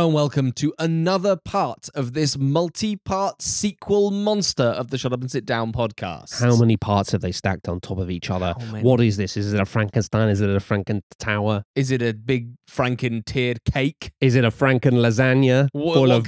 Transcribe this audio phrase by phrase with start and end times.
[0.00, 5.20] Hello and welcome to another part of this multi-part sequel monster of the Shut Up
[5.20, 6.40] and Sit Down podcast.
[6.40, 8.54] How many parts have they stacked on top of each other?
[8.80, 9.36] What is this?
[9.36, 10.30] Is it a Frankenstein?
[10.30, 11.64] Is it a Franken tower?
[11.74, 14.10] Is it a big Franken tiered cake?
[14.22, 16.26] Is it a Franken lasagna What- full of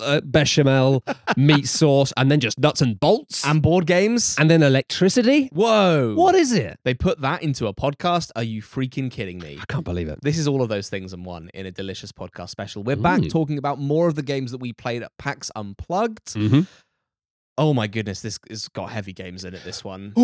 [0.00, 1.04] uh, bechamel,
[1.36, 3.44] meat sauce, and then just nuts and bolts?
[3.44, 4.36] And board games?
[4.38, 5.50] and then electricity?
[5.52, 6.14] Whoa.
[6.14, 6.78] What is it?
[6.86, 8.30] They put that into a podcast?
[8.36, 9.58] Are you freaking kidding me?
[9.60, 10.18] I can't believe it.
[10.22, 12.82] This is all of those things in one in a delicious podcast special.
[12.82, 13.30] We're back Mm.
[13.30, 16.34] talking about more of the games that we played at PAX Unplugged.
[16.34, 16.60] Mm-hmm.
[17.58, 20.14] Oh my goodness, this has got heavy games in it, this one.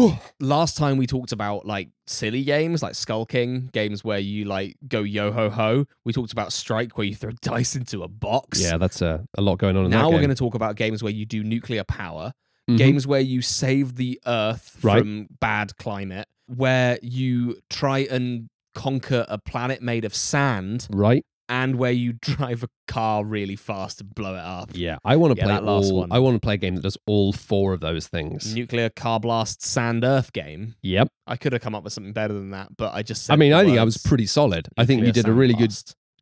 [0.41, 5.03] last time we talked about like silly games like skulking, games where you like go
[5.03, 5.85] yo ho ho.
[6.07, 8.63] We talked about Strike where you throw dice into a box.
[8.63, 11.03] Yeah, that's a, a lot going on in Now we're going to talk about games
[11.03, 12.33] where you do nuclear power,
[12.69, 12.79] Mhm.
[12.79, 14.99] games where you save the Earth Right.
[15.01, 21.25] from bad climate, where you try and conquer a planet made of sand, Right?
[21.49, 24.71] And where you drive a car really fast and blow it up.
[24.75, 24.99] Yeah.
[25.05, 25.99] I want to Yeah, play that last all.
[26.01, 26.13] one.
[26.13, 28.55] I want to play a game that does all four of those things.
[28.55, 30.75] Nuclear car blast sand Earth game.
[30.83, 31.09] yep.
[31.27, 33.25] I could have come up with something better than that, but I just.
[33.25, 34.69] Said I mean, I think I was pretty solid.
[34.79, 35.73] I think you did a really good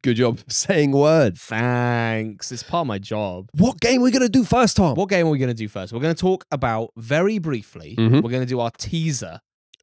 [0.03, 1.41] good job saying words.
[1.41, 2.53] Thanks.
[2.53, 3.49] It's part of my job.
[3.55, 4.95] What game are we gonna do first, Tom?
[4.95, 5.93] What game are we going to do first?
[5.93, 7.97] We're going to talk about very briefly.
[7.99, 8.23] Mhm.
[8.23, 9.41] We're going to do our teaser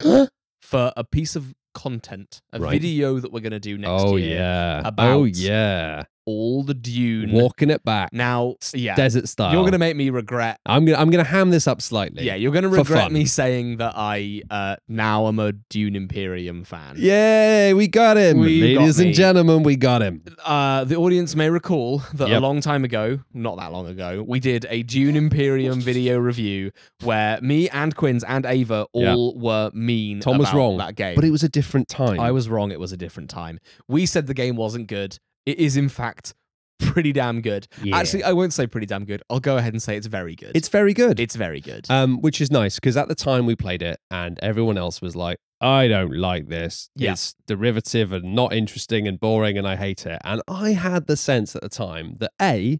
[0.62, 2.72] for a piece of content, a Right.
[2.72, 4.36] video that we're going to do next oh year.
[4.38, 4.80] yeah.
[4.84, 6.04] About, oh about yeah.
[6.26, 7.32] All the Dune.
[7.32, 8.12] Walking it back.
[8.12, 9.52] Now, yeah, Desert style.
[9.52, 10.58] you're going to make me regret.
[10.66, 12.24] I'm gonna I'm gonna ham this up slightly.
[12.24, 13.12] Yeah, you're going to regret fun.
[13.12, 16.94] me saying that I uh, now am a Dune Imperium fan.
[16.96, 18.38] Yay, we got him.
[18.38, 19.06] We got Ladies me.
[19.06, 20.24] and gentlemen, we got him.
[20.44, 24.40] Uh, the audience may recall that a long time ago, not that long ago, we
[24.40, 26.70] did a Dune Imperium video review
[27.02, 30.20] where me and Quinns and Ava all were mean.
[30.20, 31.14] Tom was wrong, that game.
[31.14, 32.20] But it was a different time.
[32.20, 32.70] I was wrong.
[32.70, 33.58] It was a different time.
[33.88, 35.18] We said the game wasn't good.
[35.46, 36.34] It is, in fact,
[36.80, 37.66] pretty damn good.
[37.82, 37.96] Yeah.
[37.96, 39.22] Actually, I won't say pretty damn good.
[39.30, 40.52] I'll go ahead and say it's very good.
[40.54, 41.20] it's very good.
[41.20, 41.86] it's very good.
[41.90, 45.14] um, which is nice because at the time we played it, and everyone else was
[45.14, 46.88] like, "I don't like this.
[46.96, 47.12] Yeah.
[47.12, 51.16] It's derivative and not interesting and boring, and I hate it." And I had the
[51.16, 52.78] sense at the time that a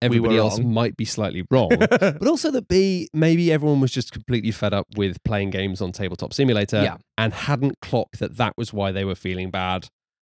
[0.00, 0.72] everybody were else wrong.
[0.72, 4.86] might be slightly wrong, but also that B, maybe everyone was just completely fed up
[4.96, 6.96] with playing games on Tabletop Simulator Yeah.
[7.16, 9.88] and hadn't clocked that that was why they were feeling bad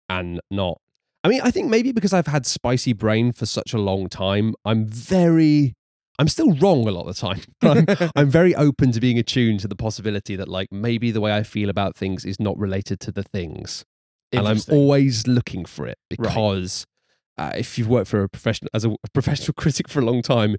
[0.09, 0.79] and not.
[1.23, 4.55] I mean, I think maybe because I've had spicy brain for such a long time,
[4.63, 5.75] I'm very,
[6.17, 7.41] I'm still wrong a lot of the time.
[7.61, 11.33] I'm, I'm very open to being attuned to the possibility that, like, maybe the way
[11.35, 13.83] I feel about things is not related to the things
[14.31, 16.19] and I'm always looking for it Right.
[16.29, 16.85] because
[17.37, 20.55] uh, if you've worked for a professional as a professional critic for a long time,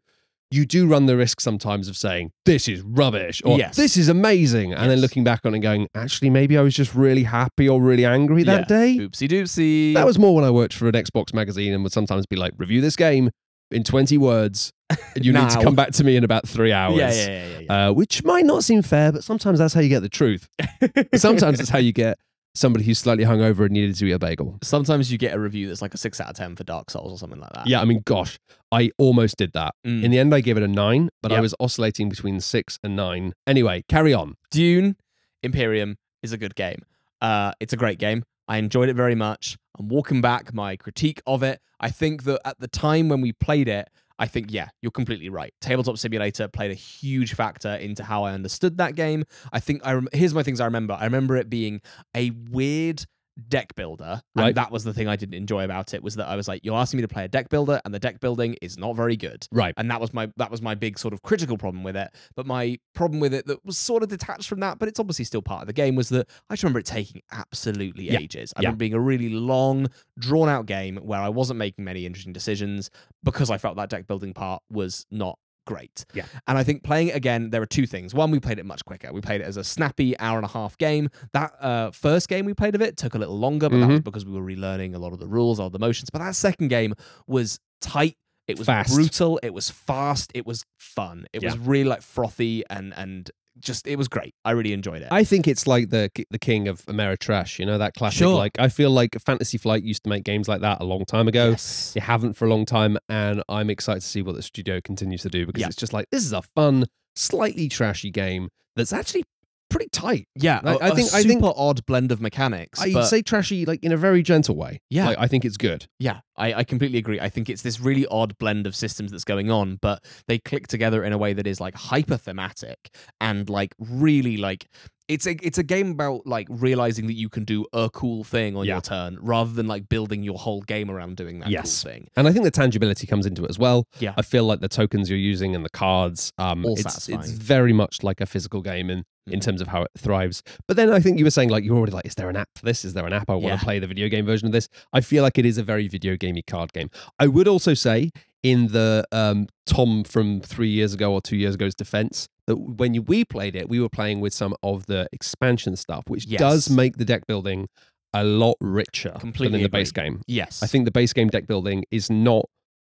[0.50, 3.77] you do run the risk sometimes of saying this is rubbish or Yes.
[3.77, 5.00] this is amazing, and then Yes.
[5.00, 8.05] looking back on it and going, actually, maybe I was just really happy or really
[8.05, 8.77] angry that Yeah.
[8.78, 8.99] day.
[8.99, 9.94] Oopsie doopsie.
[9.94, 12.53] That was more when I worked for an Xbox magazine and would sometimes be like,
[12.59, 13.31] review this game
[13.71, 14.72] in 20 words,
[15.15, 15.62] and you need to Now.
[15.62, 16.99] come back to me in about three hours.
[16.99, 17.59] yeah, yeah, yeah, yeah.
[17.60, 17.89] yeah.
[17.89, 20.49] Uh, which might not seem fair, but sometimes that's how you get the truth.
[21.15, 22.19] sometimes that's how you get
[22.55, 24.59] somebody who's slightly hungover and needed to eat a bagel.
[24.62, 27.12] Sometimes you get a review that's like a six out of ten for Dark Souls
[27.12, 27.66] or something like that.
[27.66, 28.38] Yeah, I mean, gosh,
[28.72, 29.75] I almost did that.
[29.87, 30.05] Mm.
[30.05, 32.97] In the end, I gave it a nine, but I was oscillating between six and
[32.97, 33.34] nine.
[33.47, 34.37] Anyway, carry on.
[34.50, 34.97] Dune
[35.43, 36.83] Imperium is a good game.
[37.21, 38.25] Uh, it's a great game.
[38.49, 39.56] I enjoyed it very much.
[39.78, 41.60] I'm walking back my critique of it.
[41.78, 43.89] I think that at the time when we played it,
[44.20, 45.53] I think, yeah, you're completely right.
[45.62, 49.25] Tabletop Simulator played a huge factor into how I understood that game.
[49.50, 50.92] I think I rem- here's my things I remember.
[50.92, 51.81] I remember it being
[52.14, 53.06] a weird
[53.49, 54.49] deck builder, Right.
[54.49, 56.03] and that was the thing I didn't enjoy about it.
[56.03, 57.99] Was that I was like, you're asking me to play a deck builder, and the
[57.99, 59.75] deck building is not very good Right.
[59.77, 62.47] and that was my that was my big sort of critical problem with it but
[62.47, 65.43] my problem with it that was sort of detached from that but it's obviously still
[65.43, 68.19] part of the game was that i just remember it taking absolutely Yeah.
[68.19, 68.69] ages i Yeah.
[68.69, 72.91] remember being a really long drawn out game where i wasn't making many interesting decisions
[73.22, 75.39] because i felt that deck building part was not
[75.70, 76.25] great Yeah.
[76.48, 78.84] and i think playing it again there are two things one we played it much
[78.84, 82.28] quicker we played it as a snappy hour and a half game that uh, first
[82.28, 83.92] game we played of it took a little longer but that Mm-hmm.
[83.92, 86.34] was because we were relearning a lot of the rules all the motions but that
[86.34, 86.92] second game
[87.27, 88.16] was tight
[88.48, 88.92] it was Fast.
[88.92, 89.39] brutal.
[89.45, 90.33] It was fast.
[90.34, 91.27] It was fun.
[91.33, 94.34] It was really like frothy and and just it was great.
[94.44, 95.08] I really enjoyed it.
[95.10, 98.18] I think it's like the the king of Ameritrash, you know, that classic.
[98.20, 98.36] Sure.
[98.36, 101.28] Like, I feel like Fantasy Flight used to make games like that a long time
[101.28, 101.50] ago.
[101.50, 101.92] yes.
[101.94, 105.22] They haven't for a long time, and I'm excited to see what the studio continues
[105.22, 105.66] to do because Yeah.
[105.66, 106.86] it's just like, this is a fun,
[107.16, 109.24] slightly trashy game that's actually
[109.71, 110.27] pretty tight.
[110.34, 112.81] Yeah, I- a- I think- I super think- odd blend of mechanics.
[112.81, 114.81] I'd say trashy, like in a very gentle way.
[114.91, 115.07] Yeah.
[115.07, 115.87] Like, I think it's good.
[115.99, 117.19] yeah, I, I completely agree.
[117.21, 120.67] I think it's this really odd blend of systems that's going on, but they click
[120.69, 122.91] together in a way that is like hyper thematic
[123.21, 124.67] and like really like
[125.09, 128.57] it's a it's a game about like realizing that you can do a cool thing
[128.57, 128.75] on Yeah.
[128.75, 131.83] your turn rather than like building your whole game around doing that Yes.
[131.83, 132.09] cool thing.
[132.17, 133.89] And I think the tangibility comes into it as well.
[133.99, 134.15] Yeah.
[134.17, 137.72] I feel like the tokens you're using and the cards, um, All it's, it's very
[137.72, 139.43] much like a physical game in, in Mhm.
[139.45, 140.43] terms of how it thrives.
[140.67, 142.49] But then I think you were saying like you're already like, is there an app
[142.57, 142.84] for this?
[142.84, 143.57] Is there an app I want Yeah.
[143.59, 144.69] to play the video game version of this?
[144.93, 146.91] I feel like it is a very video gamey card game.
[147.19, 148.11] I would also say
[148.43, 152.95] in the um, Tom from three years ago or two years ago's defense that when
[152.95, 156.71] you, we played it, we were playing with some of the expansion stuff, which does
[156.71, 157.69] make the deck building
[158.15, 160.05] a lot richer Completely than in the base agree.
[160.05, 160.22] game.
[160.27, 160.63] Yes.
[160.63, 162.47] I think the base game deck building is not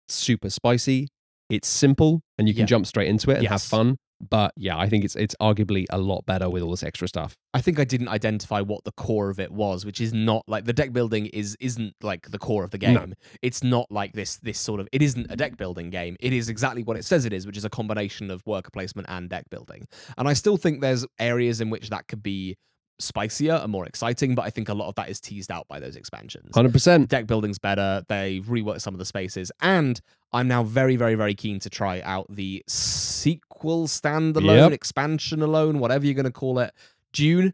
[0.10, 1.08] super spicy.
[1.50, 2.66] It's simple and you can Yeah.
[2.68, 3.70] jump straight into it and have Yes.
[3.70, 3.98] fun.
[4.19, 7.36] But yeah, I think it's it's arguably a lot better with all this extra stuff.
[7.54, 10.66] I think I didn't identify what the core of it was, which is not like
[10.66, 12.94] the deck building is isn't like the core of the game.
[12.94, 13.08] No.
[13.42, 16.18] It's not like this this sort of it isn't a deck building game.
[16.19, 19.08] It is exactly what it says it is, which is a combination of worker placement
[19.10, 19.88] and deck building.
[20.18, 22.58] And I still think there's areas in which that could be
[23.00, 25.80] spicier and more exciting, but I think a lot of that is teased out by
[25.80, 26.52] those expansions.
[26.54, 27.10] Hundred percent.
[27.10, 28.04] deck building's better.
[28.08, 30.00] They've reworked some of the spaces, and
[30.34, 34.72] I'm now very, very, very keen to try out the sequel standalone, Yep.
[34.74, 36.74] expansion alone, whatever you're going to call it.
[37.14, 37.54] Dune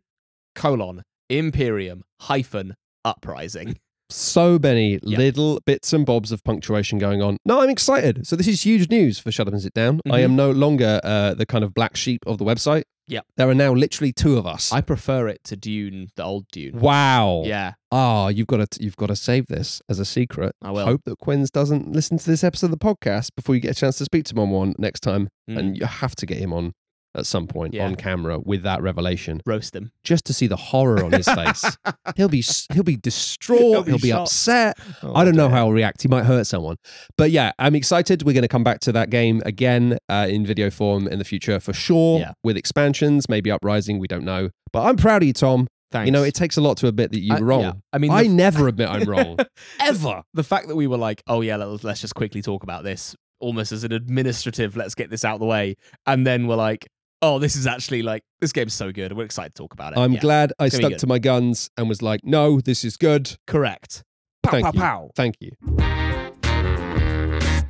[0.56, 2.76] colon Imperium hyphen
[3.06, 3.78] Uprising.
[4.14, 5.18] So many Yeah.
[5.18, 7.38] little bits and bobs of punctuation going on.
[7.46, 8.26] No, I'm excited.
[8.28, 10.00] So this is huge news for Shut Up and Sit Down.
[10.06, 10.24] I Mhm.
[10.24, 12.84] am no longer uh, the kind of black sheep of the website.
[13.08, 13.26] Yep.
[13.36, 14.72] There are now literally two of us.
[14.72, 16.80] I prefer it to Dune, the old Dune.
[16.80, 17.44] wow.
[17.46, 20.54] Yeah, Ah, you've got to you've got to save this as a secret.
[20.62, 20.86] I will.
[20.86, 23.80] Hope that Quinns doesn't listen to this episode of the podcast before you get a
[23.80, 25.28] chance to speak to him on one next time.
[25.50, 25.58] Mm.
[25.60, 26.72] And you have to get him on
[27.16, 27.86] at some point Yeah.
[27.86, 29.92] on camera with that revelation, roast him.
[30.04, 31.78] just to see the horror on his face.
[32.16, 32.44] he'll be
[32.74, 33.60] he'll be distraught.
[33.60, 34.78] He'll He'll be be, upset.
[35.04, 36.02] Oh, I don't know how he'll react.
[36.02, 36.78] He might hurt someone.
[37.18, 38.24] But yeah, I'm excited.
[38.24, 41.26] We're going to come back to that game again uh, in video form in the
[41.26, 42.20] future for sure.
[42.20, 42.32] Yeah.
[42.44, 44.00] With expansions, maybe Uprising.
[44.00, 44.50] We don't know.
[44.72, 45.68] But I'm proud of you, Tom.
[45.92, 46.08] Thanks.
[46.08, 47.62] You know, it takes a lot to admit that you I- were wrong.
[47.62, 47.72] yeah.
[47.94, 49.38] I mean, I never admit I'm wrong.
[49.80, 50.24] Ever.
[50.34, 53.16] the fact that we were like, oh yeah, let's, let's just quickly talk about this,
[53.40, 55.76] almost as an administrative, let's get this out of the way,
[56.08, 56.88] and then we're like,
[57.24, 60.00] oh, this is actually like this game's so good, we're excited to talk about it.
[60.00, 62.60] I'm Yeah, glad I It's gonna be stuck to my guns and was like, no,
[62.62, 63.36] this is good.
[63.48, 64.04] correct.
[64.44, 64.80] Pow Thank pow you.
[64.80, 65.12] pow.
[65.16, 65.52] Thank you.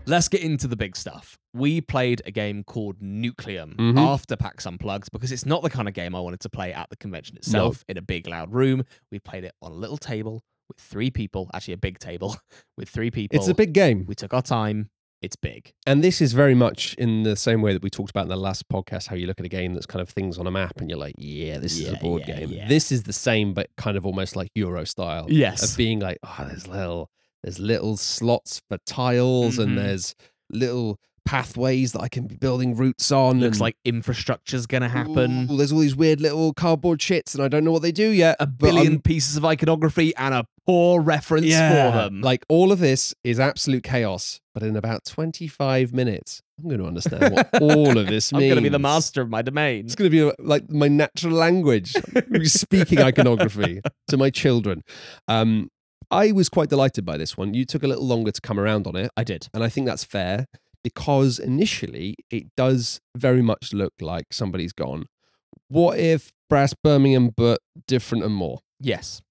[0.06, 1.38] Let's get into the big stuff.
[1.54, 3.98] We played a game called Nucleum Mhm.
[3.98, 6.90] after PAX Unplugged because it's not the kind of game I wanted to play at
[6.90, 8.84] the convention itself in a big loud room.
[9.12, 12.36] We played it on a little table with three people, actually a big table
[12.78, 13.38] with three people.
[13.40, 14.04] It's a big game.
[14.06, 14.90] We took our time.
[15.24, 15.74] It's big.
[15.88, 18.36] And this is very much in the same way that we talked about in the
[18.36, 20.82] last podcast, how you look at a game that's kind of things on a map
[20.82, 22.50] and you're like, yeah, this is a board yeah, game.
[22.50, 22.68] yeah.
[22.68, 25.28] This is the same, but kind of almost like Euro style.
[25.30, 25.72] Yes.
[25.72, 27.10] Of being like, oh, there's little,
[27.42, 29.64] there's little slots for tiles Mhm.
[29.64, 30.14] and there's
[30.50, 33.40] little pathways that I can be building routes on.
[33.40, 35.50] Looks and, like infrastructure's gonna happen.
[35.50, 38.10] Ooh, there's all these weird little cardboard shits and I don't know what they do
[38.10, 38.38] yet.
[38.40, 42.22] a but I'm- billion pieces of iconography and a poor reference yeah, for them.
[42.22, 46.88] Like all of this is absolute chaos, but in about 25 minutes, I'm going to
[46.88, 49.86] understand what all of this I'm going to be the master of my domain.
[49.86, 51.94] It's going to be uh, like my natural language,
[52.44, 54.84] speaking iconography to my children.
[55.28, 55.70] Um,
[56.12, 57.54] I was quite delighted by this one.
[57.54, 59.48] You took a little longer to come around on it, I did.
[59.54, 60.46] and I think that's fair
[60.84, 65.06] because initially it does very much look like somebody's gone.
[65.70, 68.60] What if Brass Birmingham, but different and more?
[68.80, 69.22] Yes.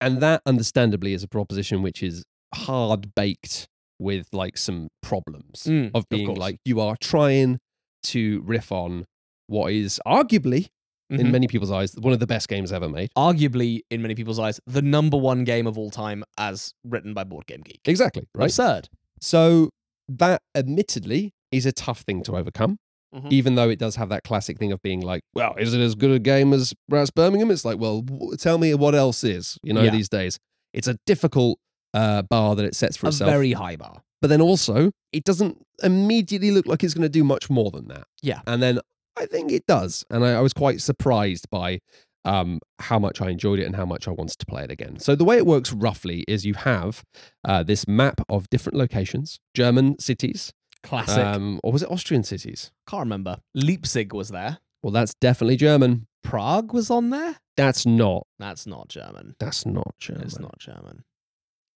[0.00, 3.68] And that, understandably, is a proposition which is hard baked
[3.98, 6.38] with like some problems Mm, of of being course.
[6.38, 7.58] like you are trying
[8.04, 9.04] to riff on
[9.46, 10.68] what is arguably,
[11.10, 11.30] in Mhm.
[11.30, 13.10] many people's eyes, one of the best games ever made.
[13.16, 17.22] Arguably, in many people's eyes, the number one game of all time as written by
[17.24, 17.80] Board Game Geek.
[17.84, 18.46] Exactly, right?
[18.46, 18.88] Absurd.
[19.20, 19.70] So
[20.08, 22.78] that, admittedly, is a tough thing to overcome.
[23.14, 23.30] Mhm.
[23.32, 25.94] Even though it does have that classic thing of being like, well, is it as
[25.94, 27.50] good a game as Brass Birmingham?
[27.52, 29.90] It's like, well, w- tell me what else is, you know, Yeah.
[29.90, 30.38] these days.
[30.72, 31.58] It's a difficult
[31.92, 33.30] uh, bar that it sets for itself, A itself.
[33.38, 34.02] very high bar.
[34.20, 37.86] but then also it doesn't immediately look like it's going to do much more than
[37.88, 38.04] that.
[38.22, 38.40] Yeah.
[38.48, 38.80] And then
[39.16, 40.02] I think it does.
[40.10, 41.78] And I, I was quite surprised by
[42.24, 44.98] um, how much I enjoyed it and how much I wanted to play it again.
[44.98, 47.02] So the way it works roughly is you have
[47.44, 50.52] uh, this map of different locations, German cities,
[50.82, 51.24] Classic.
[51.24, 52.70] um, or was it Austrian cities?
[52.88, 53.38] Can't remember.
[53.54, 54.58] Leipzig was there.
[54.82, 56.06] Well, that's definitely German.
[56.22, 57.36] Prague was on there.
[57.56, 58.26] That's not.
[58.38, 59.36] That's not German.
[59.38, 60.22] That's not German.
[60.24, 61.04] It's not German.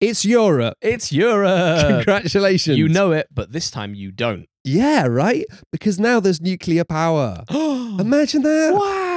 [0.01, 0.77] It's Europe.
[0.81, 1.87] It's Europe.
[1.89, 2.79] Congratulations.
[2.79, 4.47] you know it, but this time you don't.
[4.65, 5.45] Yeah, right?
[5.73, 7.43] Because now there's nuclear power.
[7.51, 8.75] Imagine that.
[8.75, 9.08] wow.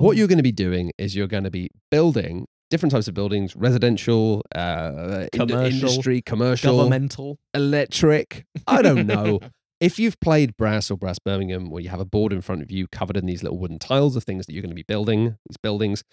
[0.00, 3.14] What you're going to be doing is you're going to be building different types of
[3.14, 7.38] buildings residential, uh, ind- Commercial, industry, commercial, governmental.
[7.54, 8.44] electric.
[8.66, 9.40] I don't know.
[9.80, 12.70] if you've played Brass or Brass Birmingham, where you have a board in front of
[12.70, 15.36] you covered in these little wooden tiles of things that you're going to be building,
[15.48, 16.04] these buildings,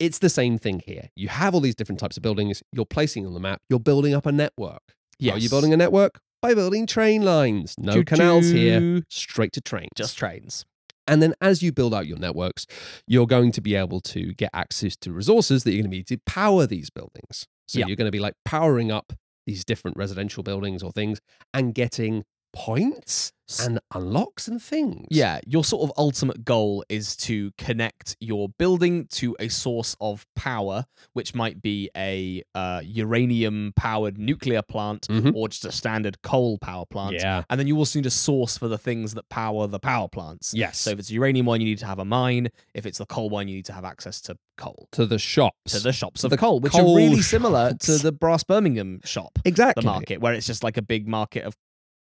[0.00, 1.08] it's the same thing here.
[1.16, 4.14] You have all these different types of buildings, you're placing on the map, you're building
[4.14, 4.82] up a network.
[5.24, 6.20] How are you building a network?
[6.40, 7.76] By building train lines.
[7.78, 8.04] No Choo-choo.
[8.16, 9.90] canals here, straight to trains.
[9.96, 10.64] Just trains.
[11.06, 12.66] And then as you build out your networks,
[13.06, 16.06] you're going to be able to get access to resources that you're going to need
[16.08, 17.46] to power these buildings.
[17.66, 17.86] So Yeah.
[17.86, 19.12] you're going to be like powering up
[19.46, 21.20] these different residential buildings or things
[21.52, 25.06] and getting points and unlocks and things.
[25.10, 30.26] Yeah, your sort of ultimate goal is to connect your building to a source of
[30.34, 35.34] power, which might be a uh, uranium-powered nuclear plant Mhm.
[35.34, 37.14] or just a standard coal power plant.
[37.16, 37.44] Yeah.
[37.50, 40.54] And then you also need a source for the things that power the power plants.
[40.54, 40.78] Yes.
[40.78, 42.48] So if it's a uranium one, you need to have a mine.
[42.74, 44.88] If it's the coal one, you need to have access to coal.
[44.92, 45.72] to the shops.
[45.72, 49.00] To the shops of The coal, which coal are really similar to the Brass Birmingham
[49.04, 49.82] shop, exactly.
[49.82, 51.56] the market, where it's just like a big market of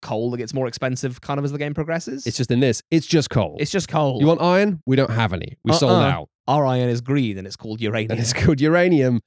[0.05, 2.25] coal that gets more expensive kind of as the game progresses.
[2.27, 3.57] It's just in this, it's just coal.
[3.59, 4.19] It's just coal.
[4.21, 4.81] you want iron?
[4.85, 5.57] We don't have any.
[5.63, 6.09] We sold Uh-uh.
[6.15, 6.29] out.
[6.47, 8.11] Our iron is green and it's called uranium.
[8.11, 9.21] and it's called uranium.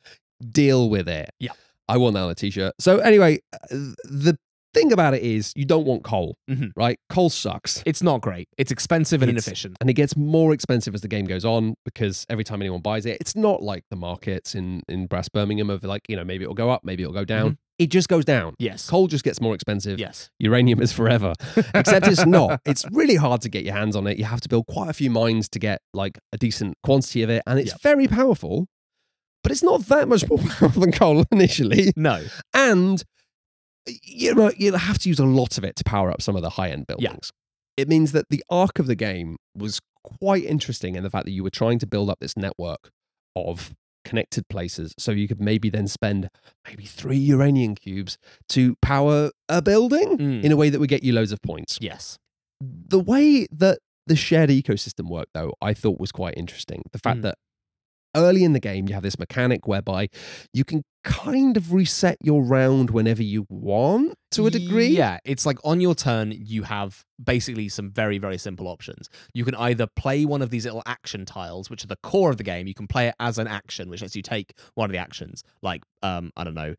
[0.52, 1.30] Deal with it.
[1.40, 1.50] Yeah.
[1.88, 2.74] I want that on a t-shirt.
[2.78, 3.58] So anyway, uh,
[4.04, 4.38] the
[4.74, 6.70] thing about it is you don't want coal, Mhm.
[6.76, 6.98] right?
[7.08, 7.82] Coal sucks.
[7.86, 8.46] It's not great.
[8.58, 9.76] It's expensive and It's- inefficient.
[9.80, 13.04] And it gets more expensive as the game goes on because every time anyone buys
[13.06, 16.44] it, it's not like the markets in, in Brass Birmingham of like, you know, maybe
[16.44, 17.58] it'll go up, maybe it'll go down.
[17.78, 18.54] It just goes down.
[18.58, 18.88] Yes.
[18.90, 20.00] Coal just gets more expensive.
[20.00, 20.30] Yes.
[20.40, 21.32] Uranium is forever.
[21.74, 22.60] Except it's not.
[22.64, 24.18] It's really hard to get your hands on it.
[24.18, 27.30] You have to build quite a few mines to get like a decent quantity of
[27.30, 27.42] it.
[27.46, 27.82] And it's Yep.
[27.82, 28.66] very powerful,
[29.44, 31.92] but it's not that much more powerful than coal initially.
[31.96, 32.24] No.
[32.52, 33.02] And
[34.02, 36.42] you know, you'll have to use a lot of it to power up some of
[36.42, 37.30] the high end buildings.
[37.76, 41.30] It means that the arc of the game was quite interesting in the fact that
[41.32, 42.90] you were trying to build up this network
[43.36, 43.72] of
[44.04, 46.28] connected places so you could maybe then spend
[46.66, 48.16] maybe three uranium cubes
[48.48, 50.42] to power a building Mm.
[50.44, 51.78] in a way that would get you loads of points.
[51.80, 52.18] Yes.
[52.60, 56.82] The way that the shared ecosystem worked, though, I thought was quite interesting.
[56.92, 57.22] The fact Mm.
[57.22, 57.34] that
[58.18, 60.08] early in the game, you have this mechanic whereby
[60.52, 64.88] you can kind of reset your round whenever you want to a degree.
[64.88, 69.08] Yeah, it's like on your turn, you have basically some very, very simple options.
[69.32, 72.36] You can either play one of these little action tiles, which are the core of
[72.36, 72.66] the game.
[72.66, 75.42] You can play it as an action, which lets you take one of the actions,
[75.62, 76.74] like, um, I don't know,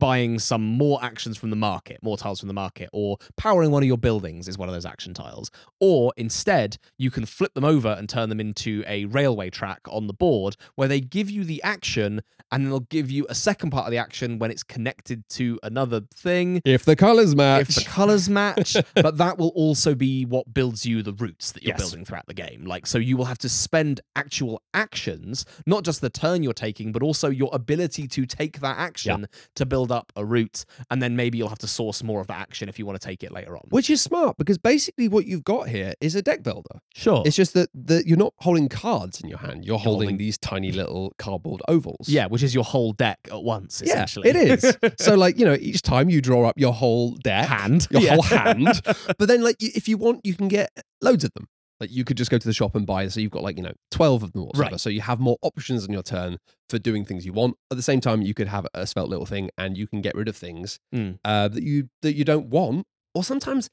[0.00, 3.82] buying some more actions from the market, more tiles from the market, or powering one
[3.82, 5.50] of your buildings is one of those action tiles.
[5.80, 10.06] Or instead, you can flip them over and turn them into a railway track on
[10.06, 12.22] the board where they give you the action
[12.52, 16.02] and they'll give you a second part of the action when it's connected to another
[16.14, 17.62] thing If the colors match.
[17.62, 21.62] if the colors match, but that will also be what builds you the routes that
[21.62, 21.78] you're Yes.
[21.80, 22.64] building throughout the game.
[22.66, 26.92] Like, so you will have to spend actual actions, not just the turn you're taking,
[26.92, 30.64] but also your ability to take that action to build up a route.
[30.90, 33.06] And then maybe you'll have to source more of the action if you want to
[33.06, 33.62] take it later on.
[33.70, 36.78] which is smart because basically what you've got here is a deck builder.
[36.94, 37.22] Sure.
[37.26, 39.64] It's just that that you're not holding cards in your hand.
[39.64, 42.08] You're, holding, holding- these tiny little cardboard ovals.
[42.08, 44.76] yeah, which is your whole deck at once, Yeah, it is.
[44.98, 47.86] so like, you know, each time you draw up your whole deck, Hand.
[47.90, 48.14] your Yeah.
[48.14, 48.80] whole hand.
[49.18, 51.46] But then like if you want, you can get loads of them.
[51.80, 53.08] Like you could just go to the shop and buy.
[53.08, 54.70] So you've got like, you know, 12 of them or whatever.
[54.72, 54.80] Right.
[54.80, 56.38] So you have more options in your turn
[56.68, 57.56] for doing things you want.
[57.70, 60.14] At the same time, you could have a svelte little thing and you can get
[60.14, 61.18] rid of things Mm.
[61.24, 62.86] uh, that you that you don't want.
[63.14, 63.68] Or sometimes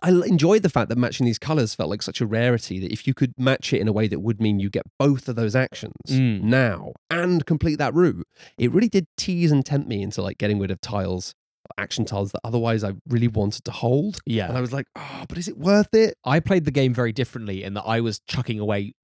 [0.00, 3.04] I enjoyed the fact that matching these colors felt like such a rarity that if
[3.06, 5.56] you could match it in a way that would mean you get both of those
[5.56, 6.42] actions Mm.
[6.42, 8.24] now and complete that route,
[8.56, 11.34] it really did tease and tempt me into like getting rid of tiles,
[11.76, 14.20] action tiles that otherwise I really wanted to hold.
[14.26, 14.48] Yeah.
[14.48, 16.16] And I was like, oh, but is it worth it?
[16.24, 18.94] I played the game very differently in that I was chucking away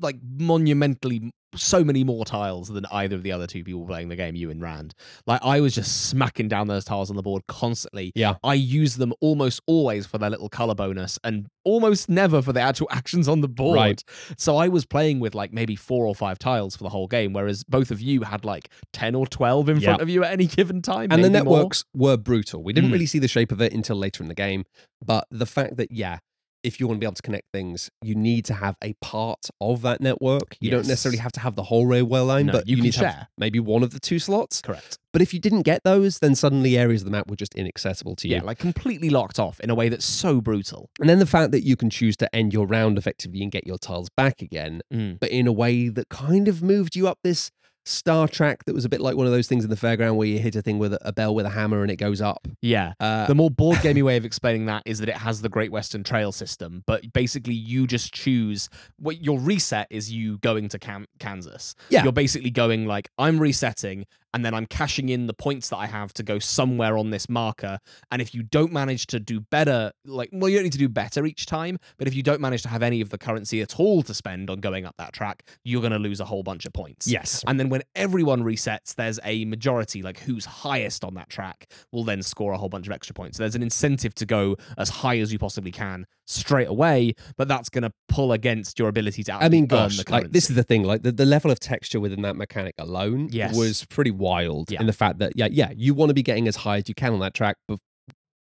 [0.00, 4.14] like monumentally so many more tiles than either of the other two people playing the
[4.14, 4.94] game, you and Rand.
[5.26, 8.12] Like I was just smacking down those tiles on the board constantly.
[8.14, 8.34] Yeah.
[8.44, 12.60] I use them almost always for their little color bonus and almost never for the
[12.60, 13.74] actual actions on the board.
[13.76, 14.04] Right.
[14.38, 17.32] So I was playing with like maybe four or five tiles for the whole game,
[17.32, 20.46] whereas both of you had like 10 or 12 in front of you at any
[20.58, 21.08] given time.
[21.10, 21.56] And the maybe more.
[21.58, 22.62] networks were brutal.
[22.62, 22.92] We didn't Mm.
[22.92, 24.64] really see the shape of it until later in the game.
[25.04, 26.18] But the fact that, yeah,
[26.62, 29.46] if you want to be able to connect things, you need to have a part
[29.60, 30.56] of that network.
[30.60, 32.84] You don't necessarily have to have the whole railway line, No, but you you, can
[32.84, 33.28] need to have share.
[33.38, 34.60] maybe one of the two slots.
[34.60, 34.98] Correct.
[35.12, 38.14] But if you didn't get those, then suddenly areas of the map were just inaccessible
[38.16, 38.36] to you.
[38.36, 40.88] Yeah, like completely locked off in a way that's so brutal.
[41.00, 43.66] And then the fact that you can choose to end your round effectively and get
[43.66, 45.18] your tiles back again, Mm.
[45.18, 47.50] but in a way that kind of moved you up this
[47.84, 50.26] star Trek that was a bit like one of those things in the fairground where
[50.28, 52.46] you hit a thing with a, bell with a hammer and it goes up.
[52.62, 52.92] Yeah.
[53.00, 55.72] Uh, The more board gamey way of explaining that is that it has the Great
[55.72, 58.68] Western Trail system, but basically you just choose
[58.98, 61.74] what your reset is you going to Cam- Kansas.
[61.88, 62.02] Yeah.
[62.04, 65.86] You're basically going like I'm resetting and then I'm cashing in the points that I
[65.86, 67.78] have to go somewhere on this marker.
[68.10, 70.88] And if you don't manage to do better, like, well, you don't need to do
[70.88, 73.78] better each time, but if you don't manage to have any of the currency at
[73.80, 76.66] all to spend on going up that track, you're going to lose a whole bunch
[76.66, 77.06] of points.
[77.06, 77.44] Yes.
[77.46, 82.04] And then when everyone resets, there's a majority, like who's highest on that track, will
[82.04, 83.36] then score a whole bunch of extra points.
[83.36, 87.48] So there's an incentive to go as high as you possibly can straight away, but
[87.48, 89.34] that's going to pull against your ability to.
[89.34, 90.84] I mean, gosh, like this is the thing.
[90.84, 93.56] Like the, the level of texture within that mechanic alone Yes.
[93.56, 94.70] was pretty wild.
[94.70, 94.80] Yeah.
[94.80, 96.94] In the fact that yeah, yeah, you want to be getting as high as you
[96.94, 97.78] can on that track, but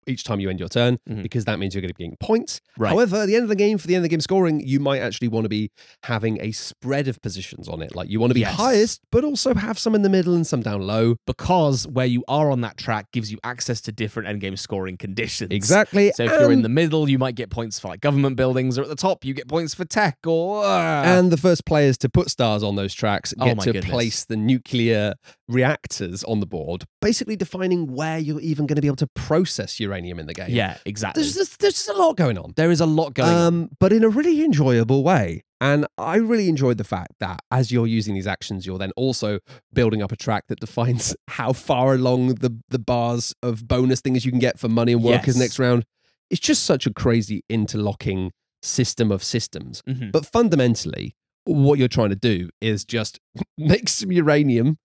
[0.08, 1.22] each time you end your turn, Mhm.
[1.22, 2.60] because that means you're going to be getting points.
[2.76, 2.90] right.
[2.90, 4.80] However, at the end of the game, for the end of the game scoring, you
[4.80, 5.70] might actually want to be
[6.04, 7.94] having a spread of positions on it.
[7.94, 8.54] Like you want to be Yes.
[8.54, 11.16] highest, but also have some in the middle and some down low.
[11.26, 15.50] because where you are on that track gives you access to different endgame scoring conditions.
[15.52, 16.10] Exactly.
[16.14, 18.82] So if you're in the middle, you might get points for like government buildings, or
[18.82, 20.16] at the top, you get points for tech.
[20.26, 23.64] Or uh, and the first players to put stars on those tracks Oh get my
[23.64, 23.90] to goodness.
[23.90, 25.14] place the nuclear
[25.48, 29.80] reactors on the board, basically defining where you're even going to be able to process
[29.98, 30.50] uranium in the game.
[30.50, 31.22] yeah, exactly.
[31.22, 32.52] There's just, there's just a lot going on.
[32.56, 33.46] there is a lot going on.
[33.46, 35.42] Um, but in a really enjoyable way.
[35.60, 39.40] And I really enjoyed the fact that as you're using these actions, you're then also
[39.72, 44.24] building up a track that defines how far along the, the bars of bonus things
[44.24, 45.36] you can get for money and workers Yes.
[45.38, 45.84] next round.
[46.30, 48.30] It's just such a crazy interlocking
[48.62, 49.82] system of systems.
[49.88, 50.12] Mhm.
[50.12, 53.18] But fundamentally, what you're trying to do is just
[53.58, 54.78] make some uranium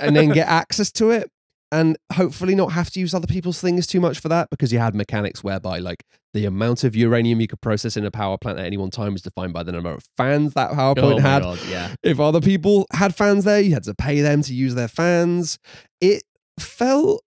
[0.00, 1.30] and then get access to it
[1.72, 4.78] and hopefully not have to use other people's things too much for that because you
[4.78, 8.58] had mechanics whereby like the amount of uranium you could process in a power plant
[8.58, 11.22] at any one time was defined by the number of fans that power Oh plant
[11.22, 11.42] my had.
[11.42, 11.94] God, yeah.
[12.04, 15.58] If other people had fans there, you had to pay them to use their fans.
[16.00, 16.22] It
[16.60, 17.22] felt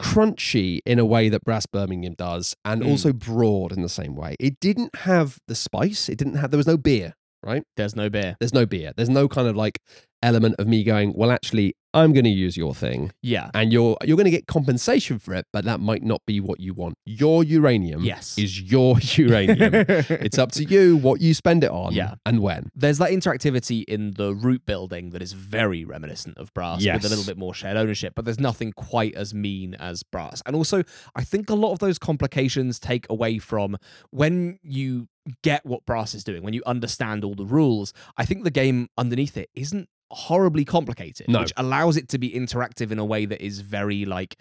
[0.00, 2.88] crunchy in a way that Brass Birmingham does, and Mm.
[2.90, 4.34] also broad in the same way.
[4.40, 6.08] It didn't have the spice.
[6.08, 6.50] It didn't have.
[6.50, 7.14] There was no beer.
[7.76, 8.36] There's no beer.
[8.40, 8.92] There's no beer.
[8.96, 9.78] There's no kind of like
[10.22, 13.50] element of me going, well, actually, I'm going to use your thing, Yeah.
[13.54, 16.58] and you're you're going to get compensation for it, but that might not be what
[16.58, 16.96] you want.
[17.04, 18.36] Your uranium Yes.
[18.38, 19.70] is your uranium.
[19.88, 22.14] it's up to you what you spend it on, Yeah.
[22.26, 22.70] and when.
[22.74, 27.08] There's that interactivity in the route building that is very reminiscent of Brass with a
[27.08, 30.42] little bit more shared ownership, but there's nothing quite as mean as Brass.
[30.46, 30.82] And also,
[31.14, 33.76] I think a lot of those complications take away from
[34.10, 35.06] when you
[35.42, 37.92] get what Brass is doing, when you understand all the rules.
[38.16, 41.40] I think the game underneath it isn't horribly complicated, No.
[41.40, 44.36] which allows it to be interactive in a way that is very like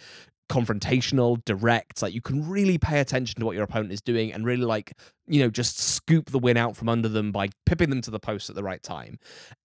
[0.50, 2.02] confrontational, direct.
[2.02, 4.93] Like you can really pay attention to what your opponent is doing and really like,
[5.28, 8.20] you know, just scoop the win out from under them by pipping them to the
[8.20, 9.18] post at the right time.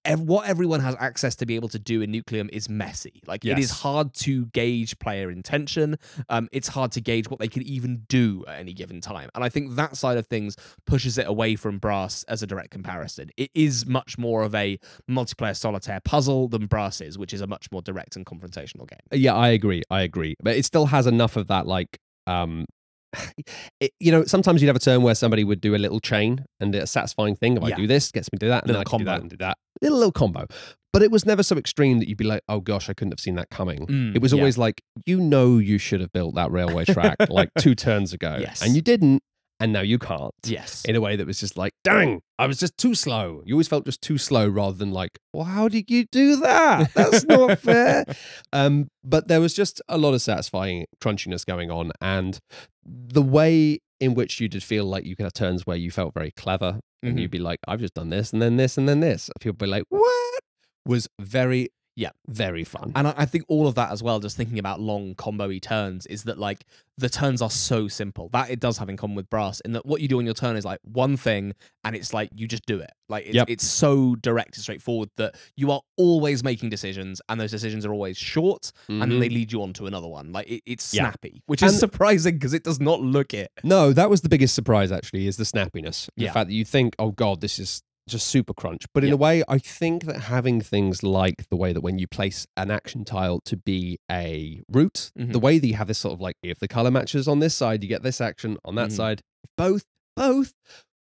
[0.04, 3.20] Ev- what everyone has access to be able to do in Nucleum is messy.
[3.26, 5.96] Like it is hard to gauge player intention.
[6.28, 9.30] Um, it's hard to gauge what they can even do at any given time.
[9.34, 12.70] And I think that side of things pushes it away from Brass as a direct
[12.70, 13.30] comparison.
[13.36, 14.78] It is much more of a
[15.10, 19.00] multiplayer solitaire puzzle than Brass is, which is a much more direct and confrontational game.
[19.12, 19.82] Yeah, I agree.
[19.90, 20.36] I agree.
[20.42, 22.66] But it still has enough of that, like, um,
[23.80, 26.44] it, you know, sometimes you'd have a turn where somebody would do a little chain
[26.60, 27.56] and a satisfying thing.
[27.56, 29.04] If I do this, gets me to do that, and then I Little can do
[29.06, 29.20] that combo.
[29.22, 29.58] and do that.
[29.82, 30.46] Little, little combo.
[30.92, 33.20] But it was never so extreme that you'd be like, oh gosh, I couldn't have
[33.20, 33.86] seen that coming.
[33.86, 34.38] Mm, It was yeah.
[34.38, 38.36] always like, you know, you should have built that railway track like two turns ago.
[38.40, 38.62] Yes.
[38.62, 39.22] And you didn't.
[39.60, 40.32] And now you can't.
[40.46, 40.84] Yes.
[40.84, 43.42] In a way that was just like, dang, I was just too slow.
[43.44, 46.94] You always felt just too slow rather than like, well, how did you do that?
[46.94, 48.04] That's not fair.
[48.52, 51.90] Um, but there was just a lot of satisfying crunchiness going on.
[52.00, 52.38] And
[52.84, 56.14] the way in which you did feel like you could have turns where you felt
[56.14, 57.22] very clever and Mhm.
[57.22, 59.28] you'd be like, I've just done this and then this and then this.
[59.40, 60.40] People would be like, what?
[60.86, 62.10] Was very, Yeah.
[62.28, 62.92] very fun.
[62.94, 66.06] And I, I think all of that as well, just thinking about long combo turns,
[66.06, 66.64] is that like
[66.96, 68.28] the turns are so simple.
[68.32, 70.34] That it does have in common with Brass, in that what you do on your
[70.34, 72.90] turn is like one thing, and it's like you just do it.
[73.08, 73.50] Like it's, Yep.
[73.50, 77.92] it's so direct and straightforward that you are always making decisions, and those decisions are
[77.92, 79.20] always short, and then Mhm.
[79.20, 80.32] they lead you on to another one.
[80.32, 81.02] Like it, it's Yeah.
[81.10, 83.50] snappy, which is And- surprising because it does not look it.
[83.64, 86.08] No, that was the biggest surprise actually, is the snappiness.
[86.16, 86.28] Yeah.
[86.28, 88.84] The fact that you think, oh God, this is just super crunch.
[88.92, 89.14] But in Yeah.
[89.14, 92.70] a way, I think that having things like the way that when you place an
[92.70, 95.40] action tile to be a route, the Mhm.
[95.42, 97.82] way that you have this sort of like, if the color matches on this side,
[97.82, 98.96] you get this action on that Mhm.
[98.96, 99.20] side.
[99.56, 99.84] Both,
[100.16, 100.52] both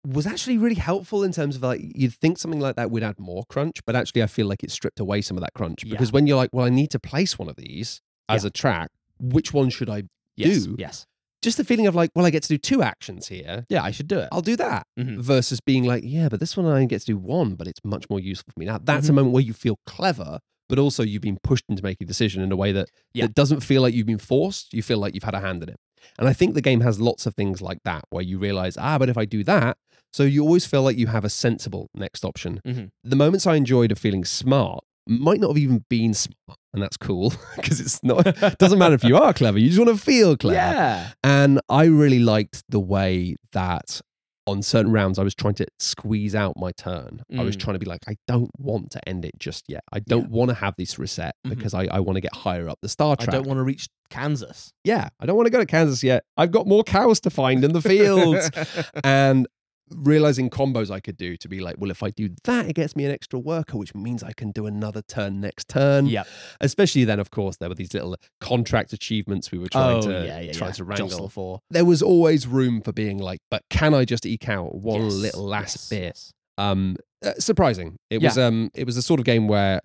[0.06, 3.18] was actually really helpful in terms of like you'd think something like that would add
[3.20, 5.84] more crunch, but actually I feel like it stripped away some of that crunch.
[5.84, 5.90] Yeah.
[5.92, 8.48] Because when you're like, well, I need to place one of these as Yeah.
[8.48, 10.76] a track, which one should I Yes, Do.
[10.78, 11.06] yes,
[11.42, 13.64] just the feeling of like, well, I get to do two actions here.
[13.68, 13.82] yeah.
[13.82, 14.28] I should do it.
[14.32, 14.86] I'll do that.
[14.98, 15.18] Mhm.
[15.20, 17.80] Versus being like, yeah, but this one I only get to do one, but it's
[17.84, 18.66] much more useful for me.
[18.66, 19.10] Now, that's Mm-hmm.
[19.10, 22.42] a moment where you feel clever, but also you've been pushed into making a decision
[22.42, 23.26] in a way that, Yeah.
[23.26, 24.72] that doesn't feel like you've been forced.
[24.72, 25.76] You feel like you've had a hand in it.
[26.18, 28.98] And I think the game has lots of things like that where you realize, ah,
[28.98, 29.76] but if I do that,
[30.12, 32.60] so you always feel like you have a sensible next option.
[32.66, 32.90] Mhm.
[33.04, 36.96] The moments I enjoyed of feeling smart might not have even been smart, and that's
[36.96, 38.24] cool because it's not.
[38.58, 40.54] doesn't matter if you are clever; you just want to feel clever.
[40.56, 41.10] Yeah.
[41.24, 44.00] And I really liked the way that
[44.48, 47.22] on certain rounds I was trying to squeeze out my turn.
[47.38, 47.60] I was Mm.
[47.60, 49.84] trying to be like, I don't want to end it just yet.
[49.92, 51.50] I don't want to have this reset Mhm.
[51.50, 53.86] because I, I want to get higher up the star I don't want to reach
[54.10, 54.72] Kansas.
[54.82, 56.24] yeah, I don't want to go to Kansas yet.
[56.36, 58.50] I've got more cows to find in the fields.
[59.04, 59.46] and
[59.96, 62.94] realizing combos I could do to be like, well, if I do that, it gets
[62.96, 66.06] me an extra worker, which means I can do another turn next turn.
[66.06, 66.24] Yeah.
[66.60, 70.26] Especially then, of course, there were these little contract achievements we were trying oh, to
[70.26, 70.74] yeah, yeah, trying yeah.
[70.74, 71.08] to wrangle.
[71.08, 71.60] Jostle for.
[71.70, 75.12] There was always room for being like, but can I just eke out one Yes,
[75.14, 76.02] little last yes, bit?
[76.02, 76.32] yes.
[76.58, 77.96] Um, uh, surprising.
[78.10, 79.80] It was um, it was a sort of game where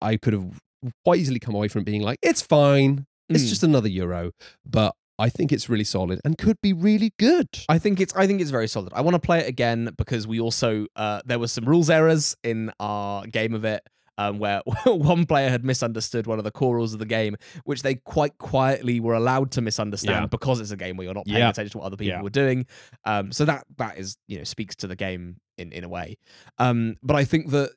[0.00, 0.58] I could have
[1.04, 3.48] quite easily come away from being like, it's fine, it's Mm.
[3.48, 4.30] just another Euro,
[4.64, 7.48] but I think it's really solid and could be really good.
[7.68, 8.92] I think it's I think it's very solid.
[8.94, 12.36] I want to play it again because we also uh, there were some rules errors
[12.44, 13.82] in our game of it.
[14.20, 17.82] Um, where one player had misunderstood one of the core rules of the game, which
[17.82, 20.26] they quite quietly were allowed to misunderstand Yeah.
[20.26, 21.50] because it's a game where you're not paying Yeah.
[21.50, 22.22] attention to what other people Yeah.
[22.22, 22.66] were doing.
[23.04, 26.16] Um, so that that is you know speaks to the game in in a way.
[26.58, 27.70] Um, but I think that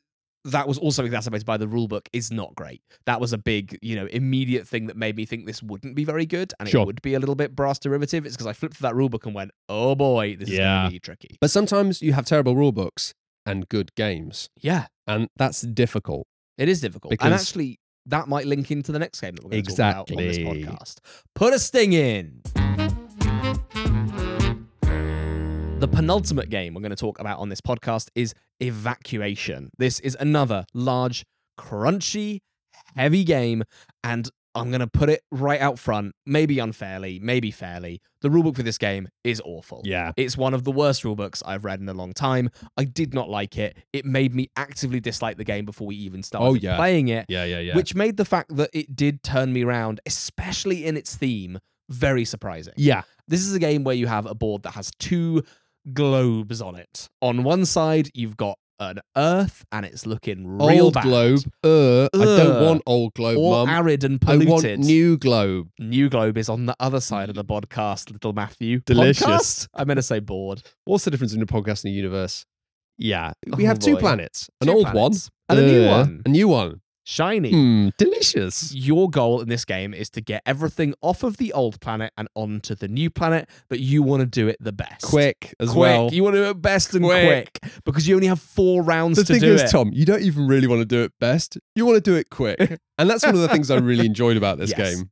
[0.45, 2.81] that was also exacerbated by the rule book is not great.
[3.05, 6.03] That was a big, you know, immediate thing that made me think this wouldn't be
[6.03, 6.81] very good and Sure.
[6.81, 8.25] it would be a little bit brass derivative.
[8.25, 10.85] It's because I flipped through that rule book and went, oh boy, this is going
[10.85, 11.37] to be tricky.
[11.39, 13.13] But sometimes you have terrible rule books
[13.45, 16.25] and good games, Yeah, and that's difficult.
[16.57, 17.13] it is difficult.
[17.21, 20.11] and actually, that might link into the next game that we're going to talk about
[20.11, 20.97] on this podcast.
[21.35, 22.41] Put a sting in.
[25.81, 29.71] The penultimate game we're going to talk about on this podcast is Evacuation.
[29.79, 31.25] This is another large,
[31.59, 32.41] crunchy,
[32.95, 33.63] heavy game,
[34.03, 37.99] and I'm going to put it right out front, maybe unfairly, maybe fairly.
[38.21, 39.81] The rulebook for this game is awful.
[39.83, 40.11] Yeah.
[40.17, 42.51] It's one of the worst rulebooks I've read in a long time.
[42.77, 43.75] I did not like it.
[43.91, 46.75] It made me actively dislike the game before we even started Oh, yeah.
[46.75, 47.75] playing it, Yeah, yeah, yeah.
[47.75, 51.57] which made the fact that it did turn me around, especially in its theme,
[51.89, 52.75] very surprising.
[52.77, 53.01] yeah.
[53.27, 55.43] This is a game where you have a board that has two
[55.93, 57.07] globes on it.
[57.21, 61.03] On one side, you've got an Earth, and it's looking real old bad.
[61.03, 61.39] globe.
[61.63, 63.69] Uh, I don't want old globe, All mum.
[63.69, 64.49] arid and I polluted.
[64.49, 65.69] want new globe.
[65.79, 68.79] New globe is on the other side of the podcast, little Matthew.
[68.85, 69.23] Delicious.
[69.25, 69.67] Podcast?
[69.75, 70.63] I'm going to say bored.
[70.85, 72.45] What's the difference between a podcast and a universe?
[72.97, 73.99] Yeah, we Oh, have two boy.
[73.99, 74.49] planets.
[74.61, 75.29] An Two old planets.
[75.49, 76.21] one and a new Uh, one.
[76.25, 76.81] A new one.
[77.03, 77.51] Shiny.
[77.51, 78.73] Hmm, delicious.
[78.75, 82.27] Your goal in this game is to get everything off of the old planet and
[82.35, 85.01] onto the new planet, but you want to do it the best.
[85.03, 85.79] Quick as quick.
[85.79, 86.09] well.
[86.13, 87.57] You want to do it best and Quick.
[87.61, 87.73] quick.
[87.85, 89.69] because you only have four rounds the to thing do is, it.
[89.71, 91.57] Tom, you don't even really want to do it best.
[91.75, 92.59] You want to do it quick.
[92.99, 94.95] and that's one of the things I really enjoyed about this Yes.
[94.95, 95.09] game.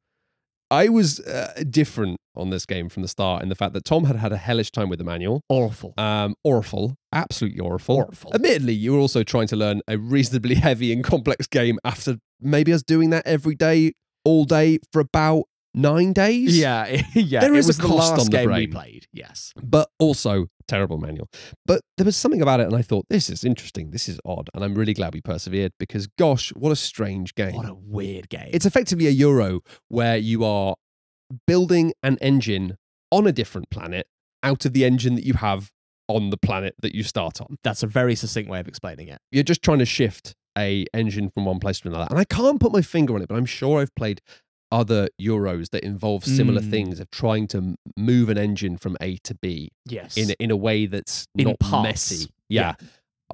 [0.71, 4.05] I was uh, different on this game from the start in the fact that Tom
[4.05, 5.41] had had a hellish time with the manual.
[5.49, 5.93] Awful.
[5.97, 8.08] Um, awful, absolutely awful.
[8.10, 8.34] Awful.
[8.34, 12.71] Admittedly, you were also trying to learn a reasonably heavy and complex game after maybe
[12.71, 16.58] us doing that every day, all day for about nine days.
[16.58, 17.41] Yeah, yeah.
[17.41, 18.71] There it is a cost last on the game we brain.
[18.71, 19.08] played.
[19.13, 19.53] Yes.
[19.62, 21.29] but also terrible manual.
[21.65, 23.91] But there was something about it, and I thought this is interesting.
[23.91, 27.55] This is odd, and I'm really glad we persevered because, gosh, what a strange game!
[27.55, 28.49] What a weird game.
[28.53, 30.75] it's effectively a Euro where you are
[31.47, 32.77] building an engine
[33.12, 34.08] on a different planet
[34.43, 35.71] out of the engine that you have
[36.08, 37.58] on the planet that you start on.
[37.63, 39.19] That's a very succinct way of explaining it.
[39.32, 42.60] You're just trying to shift a engine from one place to another, and I can't
[42.60, 44.21] put my finger on it, but I'm sure I've played
[44.71, 46.69] other Euros that involve similar Mm.
[46.69, 50.15] things of trying to move an engine from A to B Yes.
[50.17, 51.84] in a- in a way that's In not parts.
[52.12, 52.29] messy.
[52.49, 52.75] Yeah.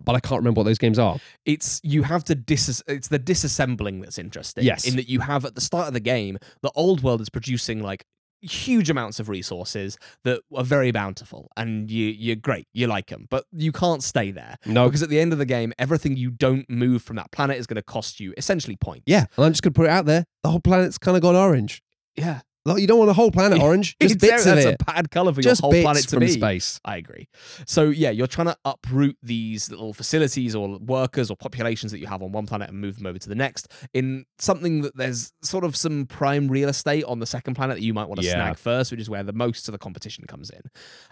[0.03, 1.19] But I can't remember what those games are.
[1.45, 4.85] it's you have to dis it's the disassembling that's interesting Yes.
[4.85, 7.81] in that you have at the start of the game the old world is producing
[7.81, 8.05] like
[8.41, 13.25] huge amounts of resources that are very bountiful and you you're great you like them
[13.29, 14.85] but you can't stay there No.
[14.87, 17.65] because at the end of the game everything you don't move from that planet is
[17.65, 19.25] going to cost you essentially points Yeah.
[19.37, 20.25] And I'm just going to put it out there.
[20.43, 21.81] The whole planet's kind of gone orange.
[22.15, 24.81] yeah Like, you don't want the whole planet orange, just It's- bits of it.
[24.81, 26.79] a bad color for Just your whole planet to from be space.
[26.83, 27.27] I agree.
[27.67, 32.07] So yeah, you're trying to uproot these little facilities or workers or populations that you
[32.07, 35.31] have on one planet and move them over to the next in something that there's
[35.43, 38.25] sort of some prime real estate on the second planet that you might want to
[38.25, 38.33] Yeah.
[38.33, 40.61] snag first, which is where the most of the competition comes in.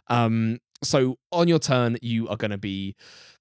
[0.08, 2.96] Um, so on your turn, you are going to be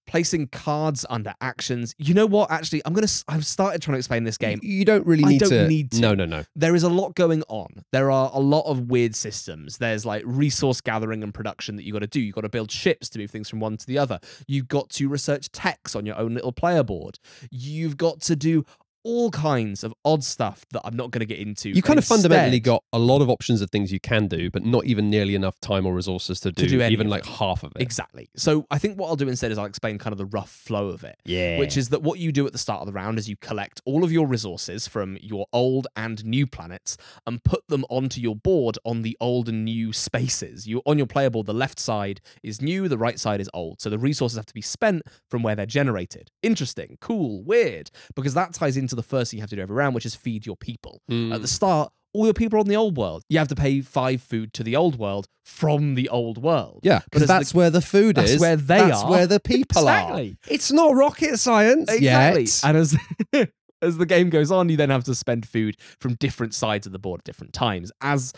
[0.07, 1.95] placing cards under actions.
[1.99, 2.51] You know what?
[2.51, 3.09] Actually, I'm gonna.
[3.29, 4.61] I've started trying to explain this game.
[4.63, 5.69] You don't really I need don't to.
[5.69, 6.01] need to.
[6.01, 6.45] No, no, no.
[6.57, 7.85] there is a lot going on.
[7.93, 9.79] There are a lot of weird systems.
[9.79, 12.21] There's like resource gathering and production that you got to do.
[12.21, 14.19] You got to build ships to move things from one to the other.
[14.47, 17.19] You've got to research techs on your own little player board.
[17.51, 18.65] You've got to do
[19.05, 21.71] all kinds of odd stuff that I'm not going to get into.
[21.71, 24.65] You kind of fundamentally got a lot of options of things you can do, but
[24.65, 27.83] not even nearly enough time or resources to do, do even like half of it.
[27.83, 28.29] Exactly.
[28.37, 30.89] So I think what I'll do instead is I'll explain kind of the rough flow
[30.89, 31.17] of it.
[31.25, 31.59] Yeah.
[31.59, 33.81] Which is that what you do at the start of the round is you collect
[33.85, 38.37] all of your resources from your old and new planets and put them onto your
[38.37, 40.67] board on the old and new spaces.
[40.67, 43.81] You on your player board, the left side is new, the right side is old.
[43.81, 46.31] So the resources have to be spent from where they're generated.
[46.43, 49.75] Interesting, cool, weird, because that ties into the first thing you have to do every
[49.77, 51.01] round, which is feed your people.
[51.11, 51.35] Mm.
[51.35, 53.23] At the start, all your people are on the old world.
[53.29, 56.81] You have to pay five food to the old world from the old world.
[56.83, 58.41] yeah, but because as the- that's where the food that's is.
[58.41, 59.11] where they that's are.
[59.11, 60.37] where the people Exactly.
[60.49, 60.53] are.
[60.55, 62.43] It's not rocket science Exactly.
[62.45, 62.61] yet.
[62.65, 62.97] And as
[63.83, 66.93] as the game goes on, you then have to spend food from different sides of
[66.93, 68.33] the board at different times, as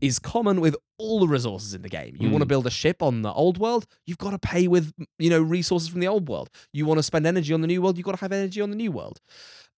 [0.00, 2.16] is common with all the resources in the game.
[2.18, 2.48] You want to Mm.
[2.48, 5.88] build a ship on the old world, you've got to pay with you know resources
[5.88, 6.50] from the old world.
[6.72, 8.70] You want to spend energy on the new world, you've got to have energy on
[8.70, 9.20] the new world.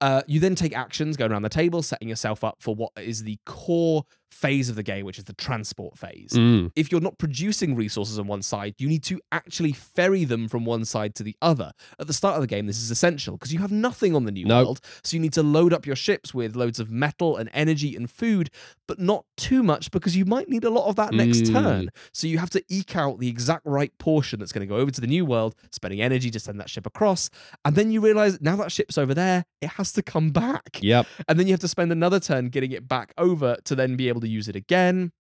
[0.01, 3.25] Uh, you then take actions, going around the table, setting yourself up for what is
[3.25, 6.71] the core phase of the game, which is the transport phase Mm.
[6.77, 10.65] if you're not producing resources on one side, you need to actually ferry them from
[10.65, 11.73] one side to the other.
[11.99, 14.33] At the start of the game, this is essential because you have nothing on the
[14.33, 14.65] new Nope.
[14.65, 14.81] world.
[15.03, 18.09] So you need to load up your ships with loads of metal and energy and
[18.11, 18.51] food,
[18.87, 21.53] but not too much because you might need a lot of that next Mm.
[21.53, 21.89] turn.
[22.13, 24.91] So you have to eke out the exact right portion that's going to go over
[24.91, 27.31] to the new world, spending energy to send that ship across.
[27.65, 30.79] And then you realize now that ship's over there, it has to come back.
[30.83, 31.07] Yep.
[31.29, 34.09] And then you have to spend another turn getting it back over to then be
[34.09, 35.13] able to use it again.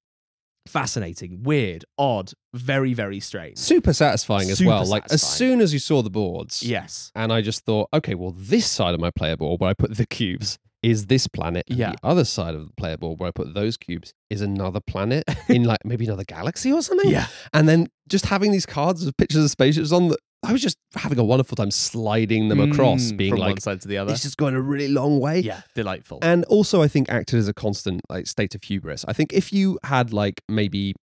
[0.68, 3.56] Fascinating, weird, odd, very, very strange.
[3.58, 4.86] Super satisfying as Super well.
[4.86, 5.38] Like as satisfying.
[5.52, 7.10] soon as you saw the boards, Yes.
[7.14, 9.96] and I just thought, okay, well, this side of my player board where I put
[9.96, 11.64] the cubes is this planet.
[11.70, 11.92] and Yeah.
[11.92, 15.24] The other side of the player board where I put those cubes is another planet
[15.48, 17.10] in like maybe another galaxy or something.
[17.10, 17.26] Yeah.
[17.54, 20.78] And then just having these cards of pictures of spaceships on the, I was just
[20.94, 23.98] having a wonderful time sliding them across, Mm, being from like, one side to the
[23.98, 24.12] other.
[24.12, 25.40] it's just going a really long way.
[25.40, 26.18] Yeah, delightful.
[26.22, 29.04] And also, I think acted as a constant like state of hubris.
[29.06, 30.94] I think if you had like maybe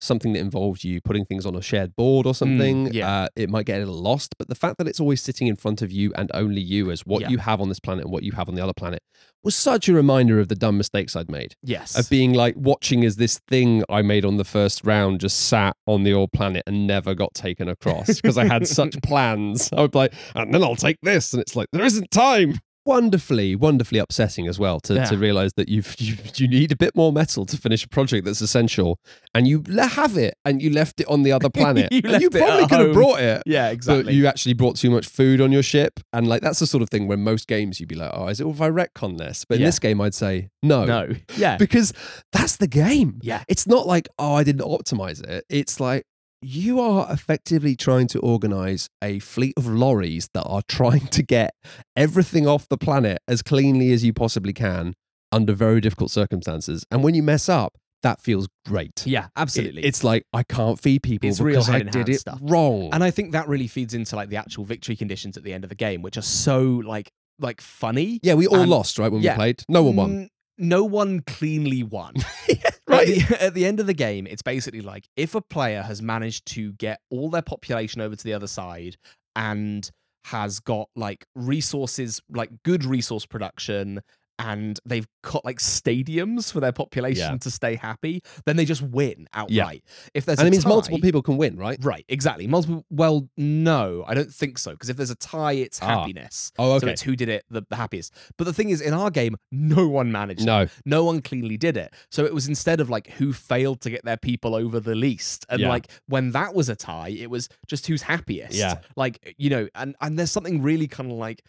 [0.00, 3.10] something that involved you putting things on a shared board or something, Mm, yeah.
[3.22, 4.34] uh, it might get a little lost.
[4.38, 7.06] But the fact that it's always sitting in front of you and only you as
[7.06, 7.30] what Yeah.
[7.30, 9.00] you have on this planet and what you have on the other planet
[9.42, 11.54] was such a reminder of the dumb mistakes I'd made.
[11.62, 11.96] yes.
[11.98, 15.76] Of being like watching as this thing I made on the first round just sat
[15.86, 19.70] on the old planet and never got taken across because I had such plans.
[19.72, 21.32] I would be like, and then I'll take this.
[21.32, 22.58] And it's like, there isn't time.
[22.86, 25.04] Wonderfully, wonderfully upsetting as well to, Yeah.
[25.06, 28.24] to realize that you've, you you need a bit more metal to finish a project
[28.24, 28.98] that's essential,
[29.34, 31.90] and you le- have it, and you left it on the other planet.
[31.92, 34.04] You you probably could have brought it, yeah, exactly.
[34.04, 36.82] but you actually brought too much food on your ship, and like that's the sort
[36.82, 39.44] of thing where most games you'd be like, oh, is it if I retcon this?
[39.44, 39.68] But in Yeah.
[39.68, 41.08] this game, I'd say no, no.
[41.36, 41.56] Yeah.
[41.64, 41.92] because
[42.32, 43.18] that's the game.
[43.20, 43.42] Yeah.
[43.48, 45.44] It's not like, oh, I didn't optimize it.
[45.50, 46.04] It's like
[46.42, 51.54] you are effectively trying to organize a fleet of lorries that are trying to get
[51.96, 54.94] everything off the planet as cleanly as you possibly can
[55.32, 56.84] under very difficult circumstances.
[56.90, 59.04] And when you mess up, that feels great.
[59.06, 59.82] Yeah, It- absolutely.
[59.84, 62.38] it's like I can't feed people It's real because I did it stuff.
[62.42, 62.90] wrong.
[62.92, 65.64] and I think that really feeds into like the actual victory conditions at the end
[65.64, 68.18] of the game, which are so like like funny.
[68.22, 69.10] yeah, we all and- lost, right?
[69.12, 69.32] When yeah.
[69.32, 70.10] we played, no one won.
[70.10, 72.14] Mm, No one cleanly won.
[72.88, 73.08] right?
[73.08, 76.02] At the, at the end of the game, it's basically like if a player has
[76.02, 78.96] managed to get all their population over to the other side
[79.34, 79.90] and
[80.24, 84.00] has got like resources, like good resource production,
[84.38, 87.38] and they've got like stadiums for their population Yeah.
[87.38, 89.82] to stay happy, then they just win outright.
[90.14, 91.78] If there's and it means tie- multiple people can win, right?
[91.82, 92.46] Right, exactly.
[92.46, 92.84] Multiple.
[92.90, 94.72] Well, no, I don't think so.
[94.72, 96.00] Because if there's a tie, it's Ah.
[96.00, 96.52] happiness.
[96.58, 96.86] Oh, okay.
[96.86, 98.12] So it's who did it the, the happiest.
[98.36, 100.42] But the thing is, in our game, no one managed.
[100.42, 100.44] it.
[100.44, 101.94] No, No one cleanly did it.
[102.10, 105.46] So it was instead of like who failed to get their people over the least.
[105.48, 105.68] And Yeah.
[105.70, 108.54] like when that was a tie, it was just who's happiest.
[108.54, 108.76] Yeah.
[108.96, 111.42] Like, you know, and and there's something really kind of like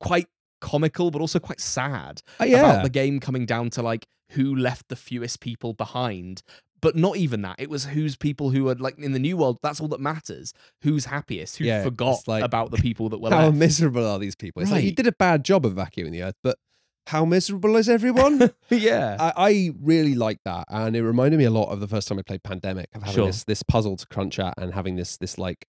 [0.00, 0.26] quite
[0.60, 2.58] comical, but also quite sad Uh, yeah.
[2.58, 6.42] about the game coming down to like who left the fewest people behind.
[6.80, 7.56] But not even that.
[7.58, 9.58] It was who's people who are like in the new world.
[9.64, 10.52] That's all that matters.
[10.82, 11.56] Who's happiest?
[11.56, 13.56] Who Yeah, forgot like, about the people that were how left?
[13.56, 14.62] miserable are these people?
[14.62, 16.56] It's like you did a bad job of vacuuming the earth, but
[17.08, 18.52] how miserable is everyone?
[18.70, 19.16] yeah.
[19.18, 22.18] I, I really like that, and it reminded me a lot of the first time
[22.18, 23.26] I played Pandemic of having Sure.
[23.26, 25.66] this this puzzle to crunch at and having this this like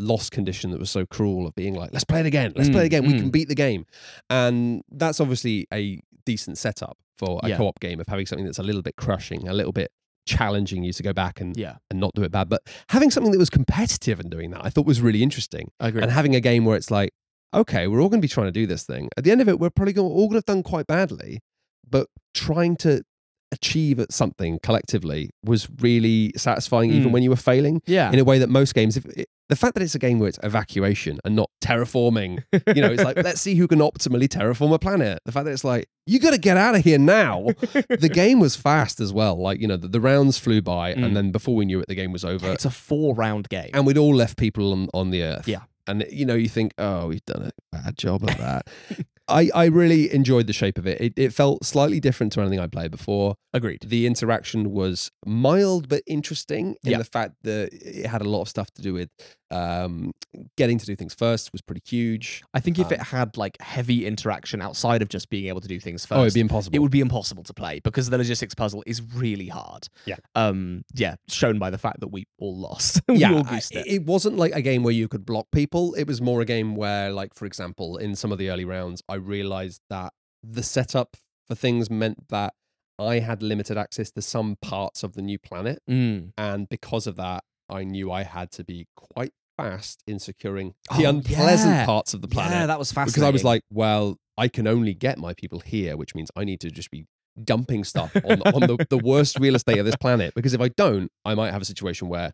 [0.00, 2.80] lost condition that was so cruel of being like, let's play it again, let's play
[2.80, 3.32] it Mm, again, we can mm.
[3.32, 3.86] beat the game,
[4.28, 7.56] and that's obviously a decent setup for a Yeah.
[7.56, 9.90] co-op game of having something that's a little bit crushing, a little bit
[10.26, 11.76] challenging you to go back and yeah.
[11.90, 14.70] and not do it bad, but having something that was competitive and doing that, I
[14.70, 16.02] thought was really interesting I agree.
[16.02, 17.10] and having a game where it's like,
[17.54, 19.08] okay, we're all going to be trying to do this thing.
[19.16, 21.40] At the end of it, we're probably gonna, all going to have done quite badly,
[21.88, 23.02] but trying to
[23.52, 27.12] achieve something collectively was really satisfying, even Mm.
[27.12, 28.12] when you were failing yeah.
[28.12, 29.04] in a way that most games, if
[29.50, 32.42] the fact that it's a game where it's evacuation and not terraforming,
[32.74, 35.18] you know, it's like, let's see who can optimally terraform a planet.
[35.26, 37.46] The fact that it's like, you got to get out of here now.
[37.88, 39.36] the game was fast as well.
[39.40, 41.04] Like, you know, the, the rounds flew by, Mm.
[41.04, 42.50] and then before we knew it, the game was over.
[42.50, 43.70] It's a four round game.
[43.74, 45.46] and we'd all left people on, on the earth.
[45.46, 45.60] Yeah.
[45.86, 48.68] And you know, you think, oh, we've done a bad job of that.
[49.28, 51.00] I, I really enjoyed the shape of it.
[51.00, 51.12] it.
[51.16, 53.36] It felt slightly different to anything I played before.
[53.54, 53.82] Agreed.
[53.86, 56.98] The interaction was mild but interesting in Yeah.
[56.98, 59.08] the fact that it had a lot of stuff to do with
[59.50, 60.12] um,
[60.56, 62.42] getting to do things first was pretty huge.
[62.54, 65.68] I think if Um, it had like heavy interaction outside of just being able to
[65.68, 66.76] do things first, oh, it'd be impossible.
[66.76, 69.88] it would be impossible to play because the logistics puzzle is really hard.
[70.06, 70.16] Yeah.
[70.34, 70.82] Um.
[70.94, 71.16] Yeah.
[71.28, 73.00] Shown by the fact that we all lost.
[73.08, 73.86] we yeah, all I- it.
[73.86, 75.94] it wasn't like a game where you could block people.
[75.94, 79.02] It was more a game where, like, for example, in some of the early rounds,
[79.08, 81.16] I realized that the setup
[81.48, 82.54] for things meant that
[82.98, 85.80] I had limited access to some parts of the new planet.
[85.90, 86.32] Mm.
[86.38, 89.32] And because of that, I knew I had to be quite
[89.62, 91.86] fast in securing Oh, the unpleasant yeah.
[91.86, 92.52] parts of the planet.
[92.52, 93.12] Yeah, that was fascinating.
[93.12, 96.44] because I was like, well, I can only get my people here, which means I
[96.44, 97.06] need to just be
[97.44, 100.34] dumping stuff on, on the, the worst real estate of this planet.
[100.34, 102.32] Because if I don't, I might have a situation where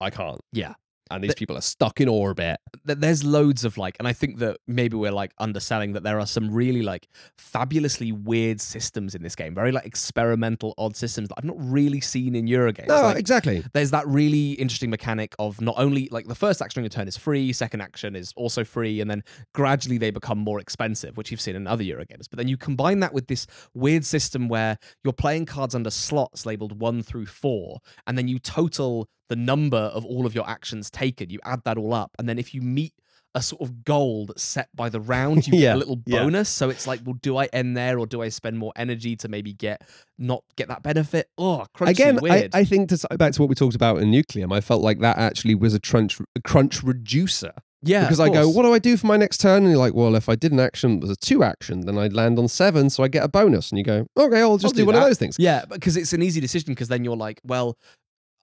[0.00, 0.40] I can't.
[0.52, 0.74] Yeah.
[1.10, 2.58] And these The- people are stuck in orbit.
[2.86, 6.18] th- there's loads of like, and I think that maybe we're like underselling that there
[6.18, 11.28] are some really like fabulously weird systems in this game, very like experimental, odd systems
[11.28, 12.88] that I've not really seen in Eurogames.
[12.88, 13.62] No, Like, exactly.
[13.74, 17.08] there's that really interesting mechanic of not only like the first action on your turn
[17.08, 19.22] is free, second action is also free, and then
[19.54, 22.26] gradually they become more expensive, which you've seen in other Eurogames.
[22.30, 26.46] But then you combine that with this weird system where you're playing cards under slots
[26.46, 30.90] labeled one through four, and then you total the number of all of your actions
[30.90, 31.30] taken.
[31.30, 32.94] You add that all up, and then if you meet
[33.34, 36.20] a sort of goal that's set by the round, you get a little yeah.
[36.20, 36.48] bonus.
[36.48, 39.28] So it's like, well, do I end there or do I spend more energy to
[39.28, 39.82] maybe get
[40.18, 41.28] not get that benefit?
[41.38, 42.54] Oh, crunchy, Again, I, weird.
[42.54, 45.18] I think to back to what we talked about in Nucleum, I felt like that
[45.18, 47.52] actually was a crunch, a crunch reducer.
[47.82, 49.62] yeah, because I go, what do I do for my next turn?
[49.62, 51.98] And you're like, well, if I did an action that was a two action, then
[51.98, 53.70] I'd land on seven, so I get a bonus.
[53.70, 55.36] And you go, okay, I'll just do do, one of those things.
[55.38, 57.78] Yeah, because it's an easy decision because then you're like, well,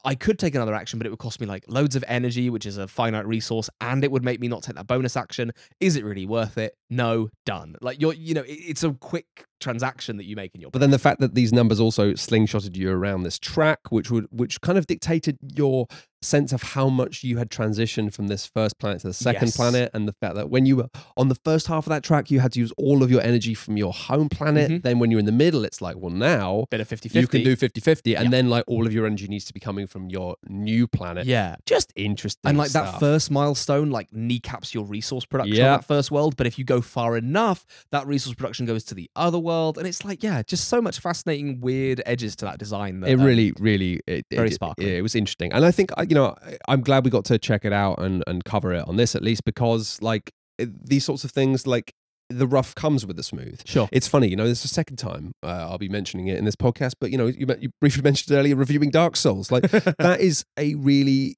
[0.05, 2.65] I could take another action, but it would cost me like loads of energy, which
[2.65, 5.51] is a finite resource, and it would make me not take that bonus action.
[5.79, 6.77] Is it really worth it?
[6.89, 7.75] No, done.
[7.81, 10.71] Like you're, you know, it- it's a quick transaction that you make in your.
[10.71, 14.27] But then the fact that these numbers also slingshotted you around this track, which would
[14.31, 15.87] which kind of dictated your
[16.21, 19.55] sense of how much you had transitioned from this first planet to the second Yes.
[19.55, 22.29] planet, and the fact that when you were on the first half of that track,
[22.31, 24.69] you had to use all of your energy from your home planet.
[24.69, 24.81] Mhm.
[24.83, 27.43] Then when you're in the middle, it's like, well, now bit of 50 you can
[27.43, 28.31] do 50-50, and Yeah.
[28.31, 31.25] then like all of your energy needs to be coming from your new planet.
[31.25, 31.55] Yeah.
[31.65, 32.41] Just interesting.
[32.49, 35.73] And like that first milestone, like kneecaps your resource production Yeah.
[35.73, 36.35] on that first world.
[36.35, 39.87] But if you go far enough, that resource production goes to the other world, and
[39.87, 43.01] it's like, yeah, just so much fascinating, weird edges to that design.
[43.01, 44.85] That, it um, really, really, it, very it, sparkly.
[44.85, 46.35] It, it was interesting, and I think you know
[46.67, 49.23] I'm glad we got to check it out and and cover it on this at
[49.23, 51.93] least because like these sorts of things like
[52.29, 53.61] the rough comes with the smooth.
[53.65, 53.89] Sure.
[53.91, 54.47] It's funny, you know.
[54.47, 57.17] This is the second time uh, I'll be mentioning it in this podcast, but you
[57.17, 59.51] know, you, you briefly mentioned earlier reviewing Dark Souls.
[59.51, 61.37] Like that is a really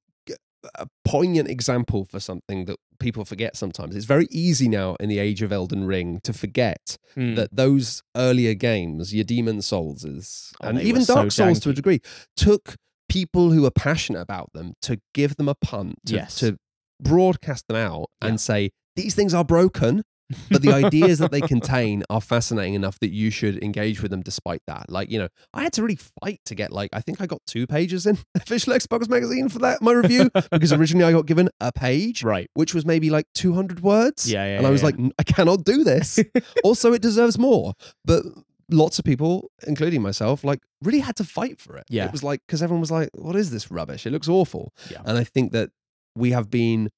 [0.76, 3.96] a poignant example for something that people forget sometimes.
[3.96, 7.36] It's very easy now in the age of Elden Ring to forget Mm.
[7.36, 10.06] that those earlier games, your Demon Souls,
[10.62, 12.00] Oh, and even were so Dark Souls to a degree,
[12.38, 12.76] took
[13.10, 16.36] people who are passionate about them to give them a punt, to, Yes.
[16.40, 16.58] to
[17.02, 18.30] broadcast them out Yeah.
[18.30, 20.04] and say, these things are broken,
[20.50, 24.22] but the ideas that they contain are fascinating enough that you should engage with them
[24.22, 24.90] despite that.
[24.90, 27.42] Like, you know, I had to really fight to get like, I think I got
[27.46, 31.50] two pages in official Xbox magazine for that, my review, because originally I got given
[31.60, 32.50] a page, right.
[32.54, 34.32] which was maybe like 200 words.
[34.32, 34.58] Yeah, yeah.
[34.58, 34.88] and I was yeah.
[34.88, 36.20] like, I cannot do this.
[36.64, 37.74] also, it deserves more.
[38.06, 38.24] But
[38.72, 41.86] lots of people, including myself, like really had to fight for it.
[41.90, 42.06] Yeah.
[42.06, 44.06] It was like, because everyone was like, what is this rubbish?
[44.06, 44.74] It looks awful.
[44.90, 45.02] Yeah.
[45.06, 45.70] And I think that
[46.16, 46.90] we have been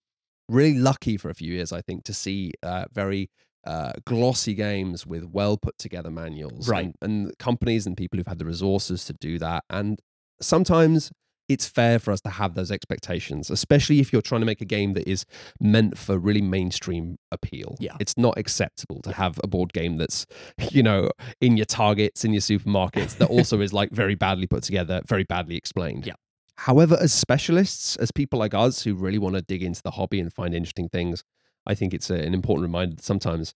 [0.53, 3.29] really lucky for a few years, I think, to see uh, very
[3.65, 6.67] uh, glossy games with well put together manuals.
[6.67, 6.93] Right.
[7.01, 9.63] And, and companies and people who've had the resources to do that.
[9.69, 9.99] And
[10.41, 11.11] sometimes
[11.49, 14.65] it's fair for us to have those expectations, especially if you're trying to make a
[14.65, 15.25] game that is
[15.59, 17.75] meant for really mainstream appeal.
[17.79, 17.97] Yeah.
[17.99, 20.25] It's not acceptable to have a board game that's,
[20.71, 21.09] you know,
[21.41, 25.25] in your targets, in your supermarkets, that also is like very badly put together, very
[25.25, 26.07] badly explained.
[26.07, 26.13] Yeah.
[26.57, 30.19] However, as specialists, as people like us who really want to dig into the hobby
[30.19, 31.23] and find interesting things,
[31.65, 33.53] I think it's a, an important reminder that sometimes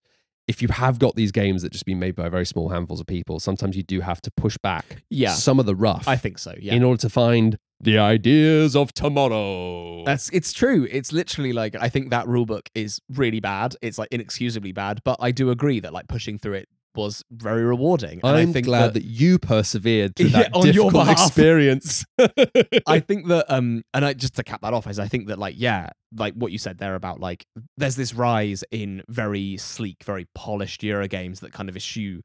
[0.48, 3.06] if you have got these games that just been made by very small handfuls of
[3.08, 5.34] people, sometimes you do have to push back Yeah.
[5.34, 6.54] some of the rough I think so.
[6.60, 6.74] Yeah.
[6.74, 10.04] in order to find the ideas of tomorrow.
[10.06, 10.88] That's it's true.
[10.90, 13.76] It's literally like I think that rule book is really bad.
[13.82, 17.64] It's like inexcusably bad, but I do agree that like pushing through it was very
[17.64, 18.20] rewarding.
[18.24, 21.28] And I'm I think glad that, you persevered through Yeah, that on your difficult behalf.
[21.28, 22.06] experience.
[22.88, 25.38] I think that um and I just to cap that off is I think that
[25.40, 27.46] like yeah like what you said there about like
[27.78, 32.22] there's this rise in very sleek very polished Euro games that kind of eschew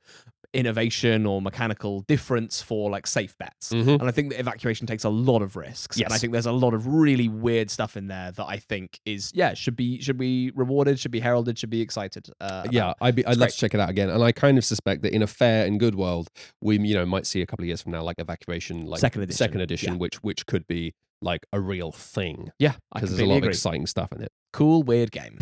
[0.54, 4.00] innovation or mechanical difference for like safe bets Mhm.
[4.00, 6.52] and I think that evacuation takes a lot of risks and I think there's a
[6.52, 10.18] lot of really weird stuff in there that I think is yeah should be should
[10.18, 12.92] be rewarded should be heralded should be excited uh, yeah.
[13.00, 14.10] I'd, be, I'd love to check it out again.
[14.10, 16.28] And I kind of suspect that in a fair and good world,
[16.60, 19.22] we you know might see a couple of years from now like evacuation, like Second
[19.22, 19.98] edition, second edition, yeah.
[19.98, 23.86] which which could be like a real thing yeah because there's a lot of exciting
[23.86, 24.32] stuff in it.
[24.52, 25.38] cool weird game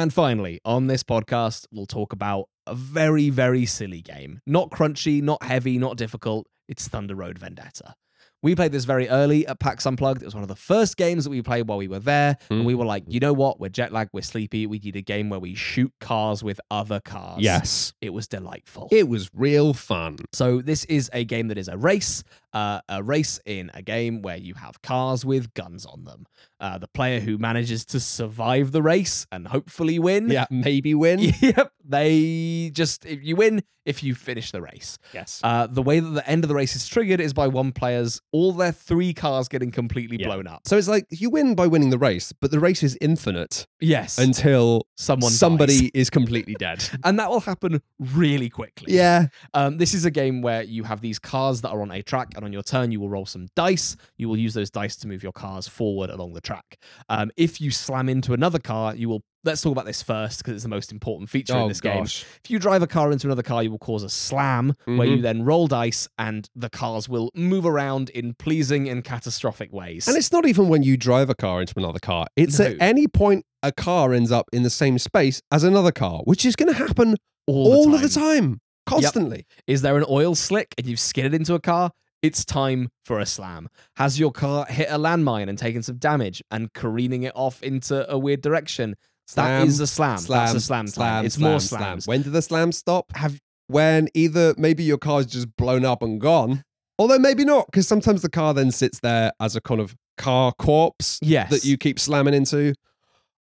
[0.00, 4.40] And finally, on this podcast, we'll talk about a very, very silly game.
[4.46, 6.46] Not crunchy, not heavy, not difficult.
[6.68, 7.94] It's Thunder Road Vendetta.
[8.42, 10.22] We played this very early at PAX Unplugged.
[10.22, 12.38] It was one of the first games that we played while we were there.
[12.48, 13.10] And we were like, hmm.
[13.10, 13.60] you know what?
[13.60, 14.66] We're jet lagged, we're sleepy.
[14.66, 17.42] We need a game where we shoot cars with other cars.
[17.42, 18.88] Yes, It was delightful.
[18.90, 20.16] it was real fun.
[20.32, 24.22] So this is a game that is a race, uh, a race in a game
[24.22, 26.26] where you have cars with guns on them.
[26.58, 30.28] Uh, the player who manages to survive the race and hopefully win.
[30.30, 31.20] Yeah, maybe win.
[31.40, 31.72] Yep.
[31.84, 34.98] They just if you win if you finish the race.
[35.14, 35.40] Yes.
[35.42, 38.20] Uh, the way that the end of the race is triggered is by one player's
[38.30, 40.26] all their three cars getting completely Yeah.
[40.26, 40.60] blown up.
[40.66, 44.18] so it's like you win by winning the race, but the race is infinite Yes.
[44.18, 45.90] until someone somebody dies.
[45.94, 46.84] is completely dead.
[47.04, 48.94] and that will happen really quickly.
[48.94, 49.26] yeah.
[49.54, 52.28] Um, this is a game where you have these cars that are on a track,
[52.40, 53.96] and on your turn, you will roll some dice.
[54.16, 56.78] You will use those dice to move your cars forward along the track.
[57.08, 59.22] Um, if you slam into another car, you will.
[59.42, 62.02] Let's talk about this first because it's the most important feature in Oh this game.
[62.04, 65.16] If you drive a car into another car, you will cause a slam where Mhm.
[65.16, 70.06] you then roll dice, and the cars will move around in pleasing and catastrophic ways.
[70.08, 72.26] And it's not even when you drive a car into another car.
[72.36, 72.66] It's No.
[72.66, 76.44] at any point a car ends up in the same space as another car, which
[76.44, 77.16] is going to happen
[77.46, 79.46] all, all, the of the time, constantly.
[79.66, 81.92] Is there an oil slick and you've skidded into a car?
[82.22, 83.68] It's time for a slam.
[83.96, 88.10] Has your car hit a landmine and taken some damage and careening it off into
[88.10, 88.96] a weird direction?
[89.36, 90.18] That Slam, is a slam.
[90.28, 91.24] That's a slam, time.
[91.24, 91.80] It's more slam.
[91.80, 92.06] slams.
[92.06, 93.12] When did the slams stop?
[93.16, 96.64] Have When either maybe your car's just blown up and gone,
[96.98, 100.52] although maybe not, because sometimes the car then sits there as a kind of car
[100.58, 101.48] corpse yes.
[101.50, 102.74] that you keep slamming into.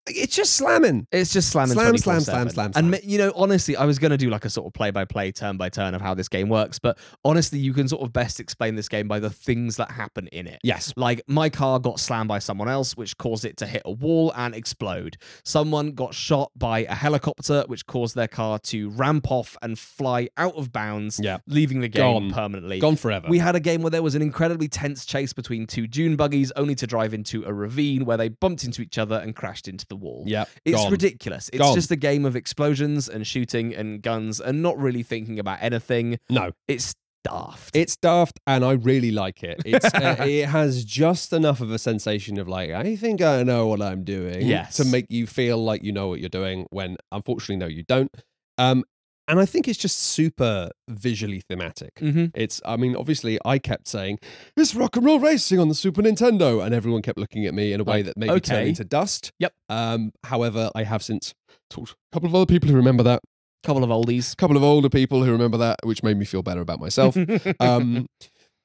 [0.08, 1.06] It's just slamming.
[1.12, 1.74] It's just slamming.
[1.74, 2.24] Slam, slam, 24/7.
[2.24, 3.00] slam, slam, And slam.
[3.04, 5.30] you know, honestly, I was going to do like a sort of play by play,
[5.30, 8.40] turn by turn of how this game works, but honestly, you can sort of best
[8.40, 10.58] explain this game by the things that happen in it.
[10.64, 10.92] Yes.
[10.96, 14.32] Like my car got slammed by someone else, which caused it to hit a wall
[14.36, 15.16] and explode.
[15.44, 20.28] Someone got shot by a helicopter, which caused their car to ramp off and fly
[20.36, 21.38] out of bounds, Yeah.
[21.46, 22.30] leaving the game Gone.
[22.32, 22.80] permanently.
[22.80, 23.28] Gone forever.
[23.28, 26.50] We had a game where there was an incredibly tense chase between two dune buggies,
[26.56, 29.86] only to drive into a ravine where they bumped into each other and crashed into
[29.92, 30.24] the wall.
[30.26, 30.44] yeah.
[30.64, 30.90] It's gone.
[30.90, 31.48] ridiculous.
[31.52, 31.74] It's Gone.
[31.74, 36.18] just a game of explosions and shooting and guns and not really thinking about anything.
[36.30, 36.52] No.
[36.66, 37.76] It's daft.
[37.76, 39.60] It's daft, and I really like it.
[39.64, 43.66] It's uh, it has just enough of a sensation of like I think I know
[43.68, 44.76] what I'm doing, Yes.
[44.78, 46.66] to make you feel like you know what you're doing.
[46.70, 48.10] When unfortunately, no, you don't.
[48.58, 48.84] Um,
[49.28, 51.92] and I think it's just super visually thematic.
[51.98, 54.18] hmm It's, I mean, obviously, I kept saying
[54.56, 57.72] it's rock and roll racing on the Super Nintendo, and everyone kept looking at me
[57.72, 58.68] in a way Like, that turned okay.
[58.68, 59.32] into dust.
[59.38, 59.52] Yep.
[59.68, 61.34] Um, however, I have since
[61.70, 63.20] talked to a couple of other people who remember that,
[63.64, 64.32] a Couple of oldies.
[64.32, 67.16] a couple of older people who remember that, which made me feel better about myself
[67.60, 68.06] um,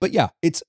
[0.01, 0.63] but yeah, it's.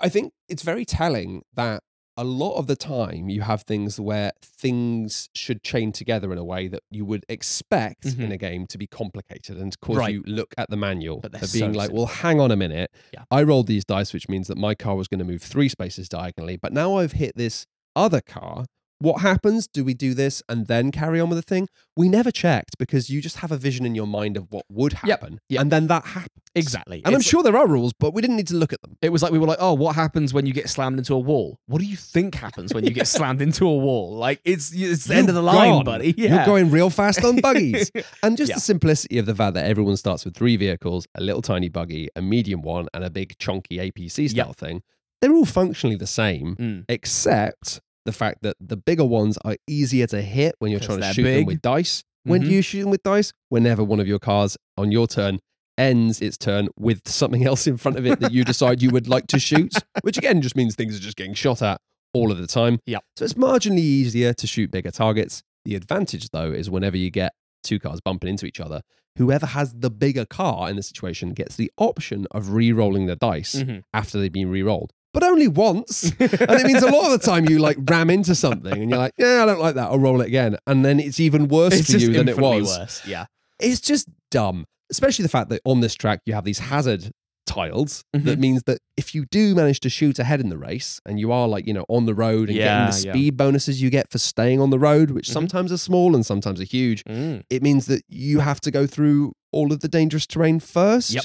[0.00, 1.82] I think it's very telling that
[2.16, 6.44] a lot of the time you have things where things should chain together in a
[6.44, 8.20] way that you would expect Mhm.
[8.24, 10.12] in a game to be complicated and cause Right.
[10.14, 12.90] you look at the manual But of being so like, well, hang on a minute.
[13.14, 13.24] Yeah.
[13.30, 16.08] I rolled these dice, which means that my car was going to move three spaces
[16.08, 18.66] diagonally, but now I've hit this other car.
[19.02, 19.66] What happens?
[19.66, 21.68] Do we do this and then carry on with the thing?
[21.96, 24.92] We never checked because you just have a vision in your mind of what would
[24.94, 25.40] happen.
[25.48, 25.60] Yep.
[25.60, 26.28] And then that happens.
[26.54, 26.98] Exactly.
[26.98, 28.96] And I'm It's- sure there are rules, but we didn't need to look at them.
[29.02, 31.18] It was like we were like, oh, what happens when you get slammed into a
[31.18, 31.58] wall?
[31.66, 34.14] What do you think happens when you get slammed into a wall?
[34.16, 35.84] Like it's it's the end of the line, gone.
[35.84, 36.14] buddy.
[36.16, 37.90] You're going real fast on buggies.
[38.22, 38.56] and just Yeah.
[38.56, 42.08] the simplicity of the fact that everyone starts with three vehicles a little tiny buggy,
[42.14, 44.82] a medium one, and a big chunky APC style thing.
[45.20, 46.84] They're all functionally the same, Mm.
[46.88, 51.12] except the fact that the bigger ones are easier to hit when you're trying to
[51.12, 52.02] shoot them with dice.
[52.24, 52.50] When Mhm.
[52.50, 55.40] you shoot them with dice, whenever one of your cars on your turn
[55.78, 59.08] ends its turn with something else in front of it that you decide you would
[59.08, 59.72] like to shoot,
[60.02, 61.80] which again just means things are just getting shot at
[62.14, 62.78] all of the time.
[62.86, 63.02] Yep.
[63.16, 65.42] So it's marginally easier to shoot bigger targets.
[65.64, 67.32] The advantage, though, is whenever you get
[67.64, 68.82] two cars bumping into each other,
[69.16, 73.16] whoever has the bigger car in the situation gets the option of re rolling the
[73.16, 73.82] dice Mhm.
[73.94, 74.92] after they've been re rolled.
[75.12, 76.04] But only once.
[76.20, 78.98] and it means a lot of the time you like ram into something and you're
[78.98, 79.90] like, yeah, I don't like that.
[79.90, 80.56] I'll roll it again.
[80.66, 82.78] And then it's even worse It's for you than it infinitely was.
[82.78, 83.06] worse.
[83.06, 83.26] Yeah.
[83.60, 87.10] It's just dumb, especially the fact that on this track you have these hazard
[87.44, 88.24] tiles Mhm.
[88.24, 91.32] that means that if you do manage to shoot ahead in the race and you
[91.32, 93.12] are like you know on the road and Yeah, getting the yeah.
[93.12, 95.32] speed bonuses you get for staying on the road which Mhm.
[95.32, 97.42] sometimes are small and sometimes are huge Mm.
[97.50, 101.24] it means that you have to go through all of the dangerous terrain first Yep.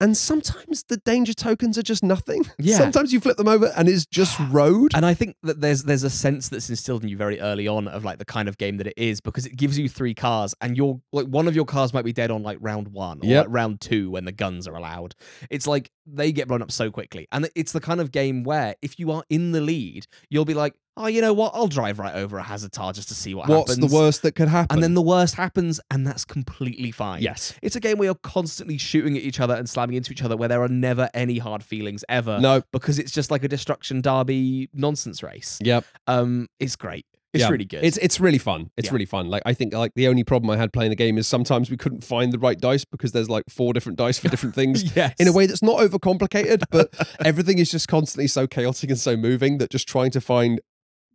[0.00, 2.76] And sometimes the danger tokens are just nothing Yeah.
[2.76, 6.02] sometimes you flip them over and it's just road And I think that there's there's
[6.02, 8.76] a sense that's instilled in you very early on of like the kind of game
[8.78, 11.64] that it is because it gives you three cars and you're like one of your
[11.64, 13.46] cars might be dead on like round one or Yep.
[13.46, 15.14] like round two when the guns are allowed.
[15.50, 17.26] It's like they get blown up so quickly.
[17.32, 20.54] And it's the kind of game where if you are in the lead, you'll be
[20.54, 21.52] like, oh, you know what?
[21.54, 23.90] I'll drive right over a hazard tar just to see what what's happens.
[23.90, 27.22] the worst that could happen And then the worst happens, and that's completely fine.
[27.22, 30.22] yes It's a game where you're constantly shooting at each other and slamming into each
[30.22, 33.48] other where there are never any hard feelings ever no because it's just like a
[33.48, 35.58] destruction derby nonsense race.
[35.62, 37.04] yep Um, it's great.
[37.34, 37.50] It's Yeah.
[37.50, 37.84] really good.
[37.84, 38.70] It's it's really fun.
[38.78, 38.92] It's Yeah.
[38.94, 39.28] really fun.
[39.28, 41.76] Like I think like the only problem I had playing the game is sometimes we
[41.76, 44.96] couldn't find the right dice because there's like four different dice for different things.
[44.96, 45.12] yes.
[45.18, 46.88] In a way that's not overcomplicated, but
[47.24, 50.60] everything is just constantly so chaotic and so moving that just trying to find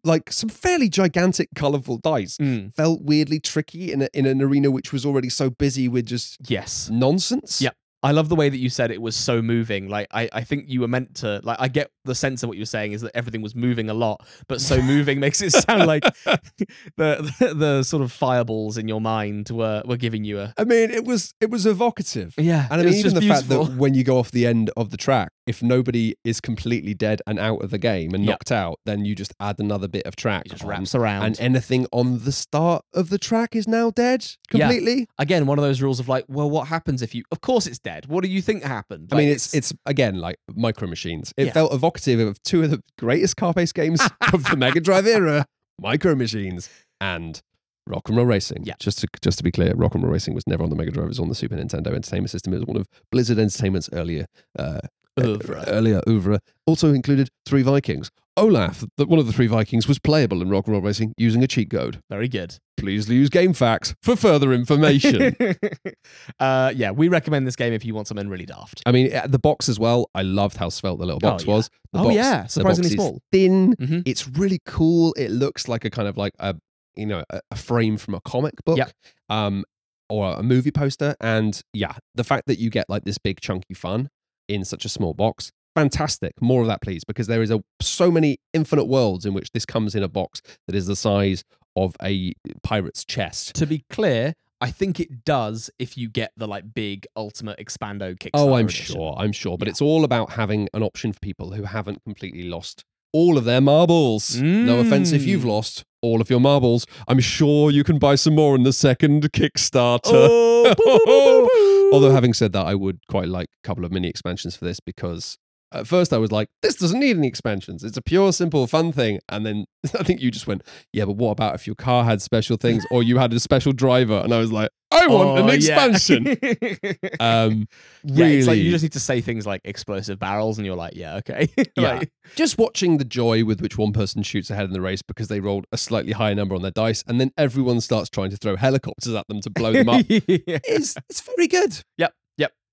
[0.04, 4.72] like some fairly gigantic, colorful dice Mm, felt weirdly tricky in a, in an arena
[4.72, 6.90] which was already so busy with just yes.
[6.90, 7.62] nonsense.
[7.62, 7.76] Yep.
[8.04, 9.88] I love the way that you said it was so moving.
[9.88, 12.58] Like I, I think you were meant to like I get the sense of what
[12.58, 15.52] you were saying is that everything was moving a lot, but so moving makes it
[15.52, 20.40] sound like the, the the sort of fireballs in your mind were were giving you
[20.40, 22.34] a I mean, it was it was evocative.
[22.38, 22.68] yeah.
[22.70, 24.98] And I mean, even the fact that when you go off the end of the
[24.98, 28.30] track, if nobody is completely dead and out of the game and Yep.
[28.32, 30.46] knocked out, then you just add another bit of track.
[30.46, 31.24] it just wraps around.
[31.26, 34.68] and anything on the start of the track is now dead Yeah.
[34.68, 35.08] completely.
[35.18, 37.24] Again, one of those rules of like, well, what happens if you?
[37.32, 38.06] Of course, it's dead.
[38.08, 39.10] What do you think happened?
[39.12, 41.34] I mean, Like, it's it's again like micro machines.
[41.38, 41.52] It Yeah.
[41.54, 44.02] felt evocative of two of the greatest car based games
[44.34, 45.46] of the Mega Drive era:
[45.80, 46.70] Micro Machines
[47.00, 47.42] and
[47.88, 48.64] Rock and Roll Racing.
[48.64, 48.76] Yeah.
[48.80, 50.92] Just to just to be clear, Rock and Roll Racing was never on the Mega
[50.92, 51.06] Drive.
[51.06, 52.54] It was on the Super Nintendo Entertainment System.
[52.54, 54.26] It was one of Blizzard Entertainment's earlier
[54.58, 54.80] uh,
[55.20, 55.64] Oeuvre.
[55.68, 56.40] earlier oeuvre.
[56.66, 58.10] Also included three Vikings.
[58.38, 61.44] Olaf, that one of the three Vikings, was playable in Rock and Roll Racing using
[61.44, 62.00] a cheat code.
[62.10, 62.58] very good.
[62.78, 65.36] Please use GameFAQs for further information.
[66.40, 68.82] uh, yeah, we recommend this game if you want something really daft.
[68.86, 70.10] I mean, the box as well.
[70.16, 71.54] I loved how svelte the little Oh, box yeah.
[71.54, 71.70] was.
[71.94, 73.20] The Oh, box, yeah, surprisingly is small.
[73.32, 73.76] Thin.
[73.76, 74.04] Mhm.
[74.06, 75.14] It's really cool.
[75.14, 76.56] It looks like a kind of like a
[76.96, 78.78] you know a, a frame from a comic book.
[78.78, 78.92] Yep.
[79.30, 79.64] Um,
[80.10, 81.16] or a movie poster.
[81.22, 84.10] And yeah, the fact that you get like this big chunky fun
[84.50, 85.52] in such a small box.
[85.76, 86.34] Fantastic.
[86.42, 89.66] More of that, please, because there is a so many infinite worlds in which this
[89.66, 91.44] comes in a box that is the size
[91.76, 93.56] of a pirate's chest.
[93.56, 98.18] To be clear, I think it does if you get the like big ultimate expando
[98.18, 98.30] Kickstarter.
[98.34, 98.96] Oh, I'm edition.
[98.96, 99.16] sure.
[99.18, 99.58] I'm sure.
[99.58, 99.72] But Yeah.
[99.72, 103.62] it's all about having an option for people who haven't completely lost all of their
[103.62, 104.40] marbles.
[104.42, 105.48] No offense if you've Mm.
[105.50, 106.86] lost all of your marbles.
[107.08, 110.02] I'm sure you can buy some more in the second Kickstarter.
[110.14, 111.90] Oh, boo, boo, boo.
[111.94, 114.80] Although, having said that, I would quite like a couple of mini expansions for this
[114.80, 115.38] because
[115.72, 117.84] at first I was like, this doesn't need any expansions.
[117.84, 119.20] It's a pure, simple, fun thing.
[119.30, 119.66] And then
[120.00, 120.64] I think you just went,
[120.94, 123.72] yeah, but what about if your car had special things or you had a special
[123.74, 124.20] driver?
[124.24, 125.54] And I was like, I want Oh, an yeah.
[125.56, 126.28] expansion.
[127.20, 127.68] um,
[128.04, 130.76] Yeah, really, it's like you just need to say things like explosive barrels, and you're
[130.76, 131.48] like, yeah, okay.
[131.78, 132.00] Yeah.
[132.00, 135.28] Like- just watching the joy with which one person shoots ahead in the race because
[135.30, 138.38] they rolled a slightly higher number on their dice, and then everyone starts trying to
[138.38, 140.06] throw helicopters at them to blow them up.
[140.10, 140.60] Yeah.
[140.68, 141.82] is it's very good.
[141.98, 142.14] Yep.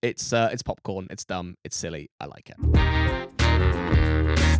[0.03, 1.09] It's uh, it's popcorn.
[1.11, 1.57] It's dumb.
[1.65, 2.11] It's silly.
[2.21, 2.57] I like it.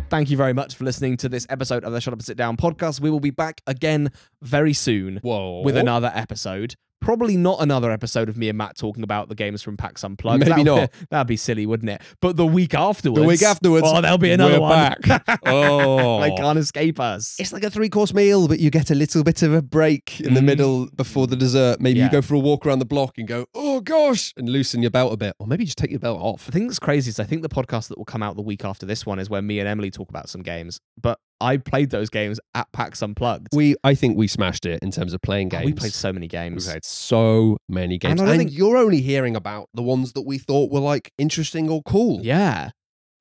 [0.09, 2.35] Thank you very much for listening to this episode of the Shut Up and Sit
[2.35, 2.99] Down podcast.
[2.99, 4.11] We will be back again
[4.41, 5.61] very soon Whoa!
[5.61, 6.75] with another episode.
[7.01, 10.41] Probably not another episode of me and Matt talking about the games from PAX Unplugged.
[10.47, 10.91] Maybe That not.
[11.09, 12.01] That'd be silly, wouldn't it?
[12.21, 13.21] But the week afterwards.
[13.21, 13.85] the week afterwards.
[13.87, 14.95] Oh, there'll be another we're one.
[15.05, 15.39] back.
[15.45, 17.35] oh, they can't escape us.
[17.39, 20.19] It's like a three course meal, but you get a little bit of a break
[20.19, 20.45] in the Mm.
[20.45, 21.79] middle before the dessert.
[21.79, 22.05] Maybe Yeah.
[22.05, 24.91] you go for a walk around the block and go, oh gosh, and loosen your
[24.91, 25.35] belt a bit.
[25.39, 26.45] Or maybe just take your belt off.
[26.45, 28.65] The thing that's crazy is I think the podcast that will come out the week
[28.65, 30.79] after this one is where me and Emily talk about some games.
[31.01, 33.47] But I played those games at PAX Unplugged.
[33.53, 35.65] We, I think we smashed it in terms of playing Oh, games.
[35.65, 36.65] we played so many games.
[36.67, 38.19] We played so many games.
[38.19, 41.11] I And, don't think- you're only hearing about the ones that we thought were like
[41.17, 42.19] interesting or cool.
[42.21, 42.71] Yeah.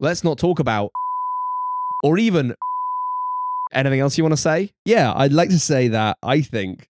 [0.00, 0.90] Let's not talk about
[2.04, 2.54] or even
[3.72, 4.70] anything else you want to say.
[4.84, 6.86] Yeah, I'd like to say that I think.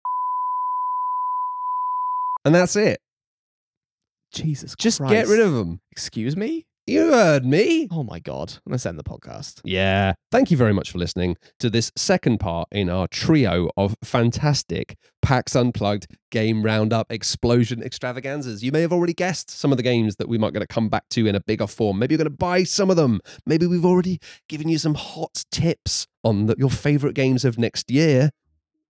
[2.44, 3.00] And that's it.
[4.32, 5.12] Jesus Just Christ.
[5.12, 5.80] get rid of them.
[5.90, 6.64] Excuse me?
[6.88, 7.86] You heard me.
[7.90, 8.54] Oh my god.
[8.64, 9.60] Let's end the podcast.
[9.62, 10.14] Yeah.
[10.30, 14.96] Thank you very much for listening to this second part in our trio of fantastic
[15.20, 18.62] PAX Unplugged game roundup explosion extravaganzas.
[18.62, 20.88] You may have already guessed some of the games that we might going to come
[20.88, 21.98] back to in a bigger form.
[21.98, 23.20] Maybe you're going to buy some of them.
[23.44, 24.18] Maybe we've already
[24.48, 28.30] given you some hot tips on the, your favorite games of next year.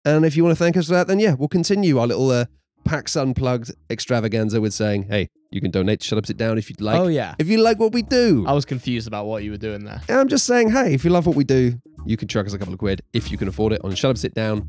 [0.04, 2.30] And if you want to thank us for that, then yeah, we'll continue our little
[2.30, 2.44] uh,
[2.88, 6.70] PAX Unplugged extravaganza with saying, hey, you can donate to Shut Up Sit Down if
[6.70, 6.98] you'd like.
[6.98, 7.34] oh yeah.
[7.38, 8.44] If you like what we do.
[8.48, 10.00] I was confused about what you were doing there.
[10.08, 11.74] And I'm just saying, hey, if you love what we do,
[12.06, 14.10] you can chuck us a couple of quid if you can afford it on Shut
[14.12, 14.66] Up Sit Down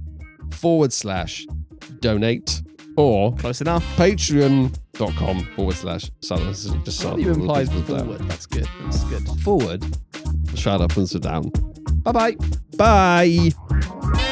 [0.51, 1.45] forward slash
[2.01, 2.61] donate
[2.97, 3.85] or Close enough.
[3.95, 6.65] patreon.com forward slash silence.
[6.83, 7.23] Just silence.
[7.23, 8.19] you implied forward.
[8.27, 8.67] That's good.
[8.83, 9.25] That's good.
[9.41, 9.85] Forward.
[10.55, 11.51] Shut up and sit down.
[12.03, 12.35] Bye bye.
[12.77, 14.28] Bye.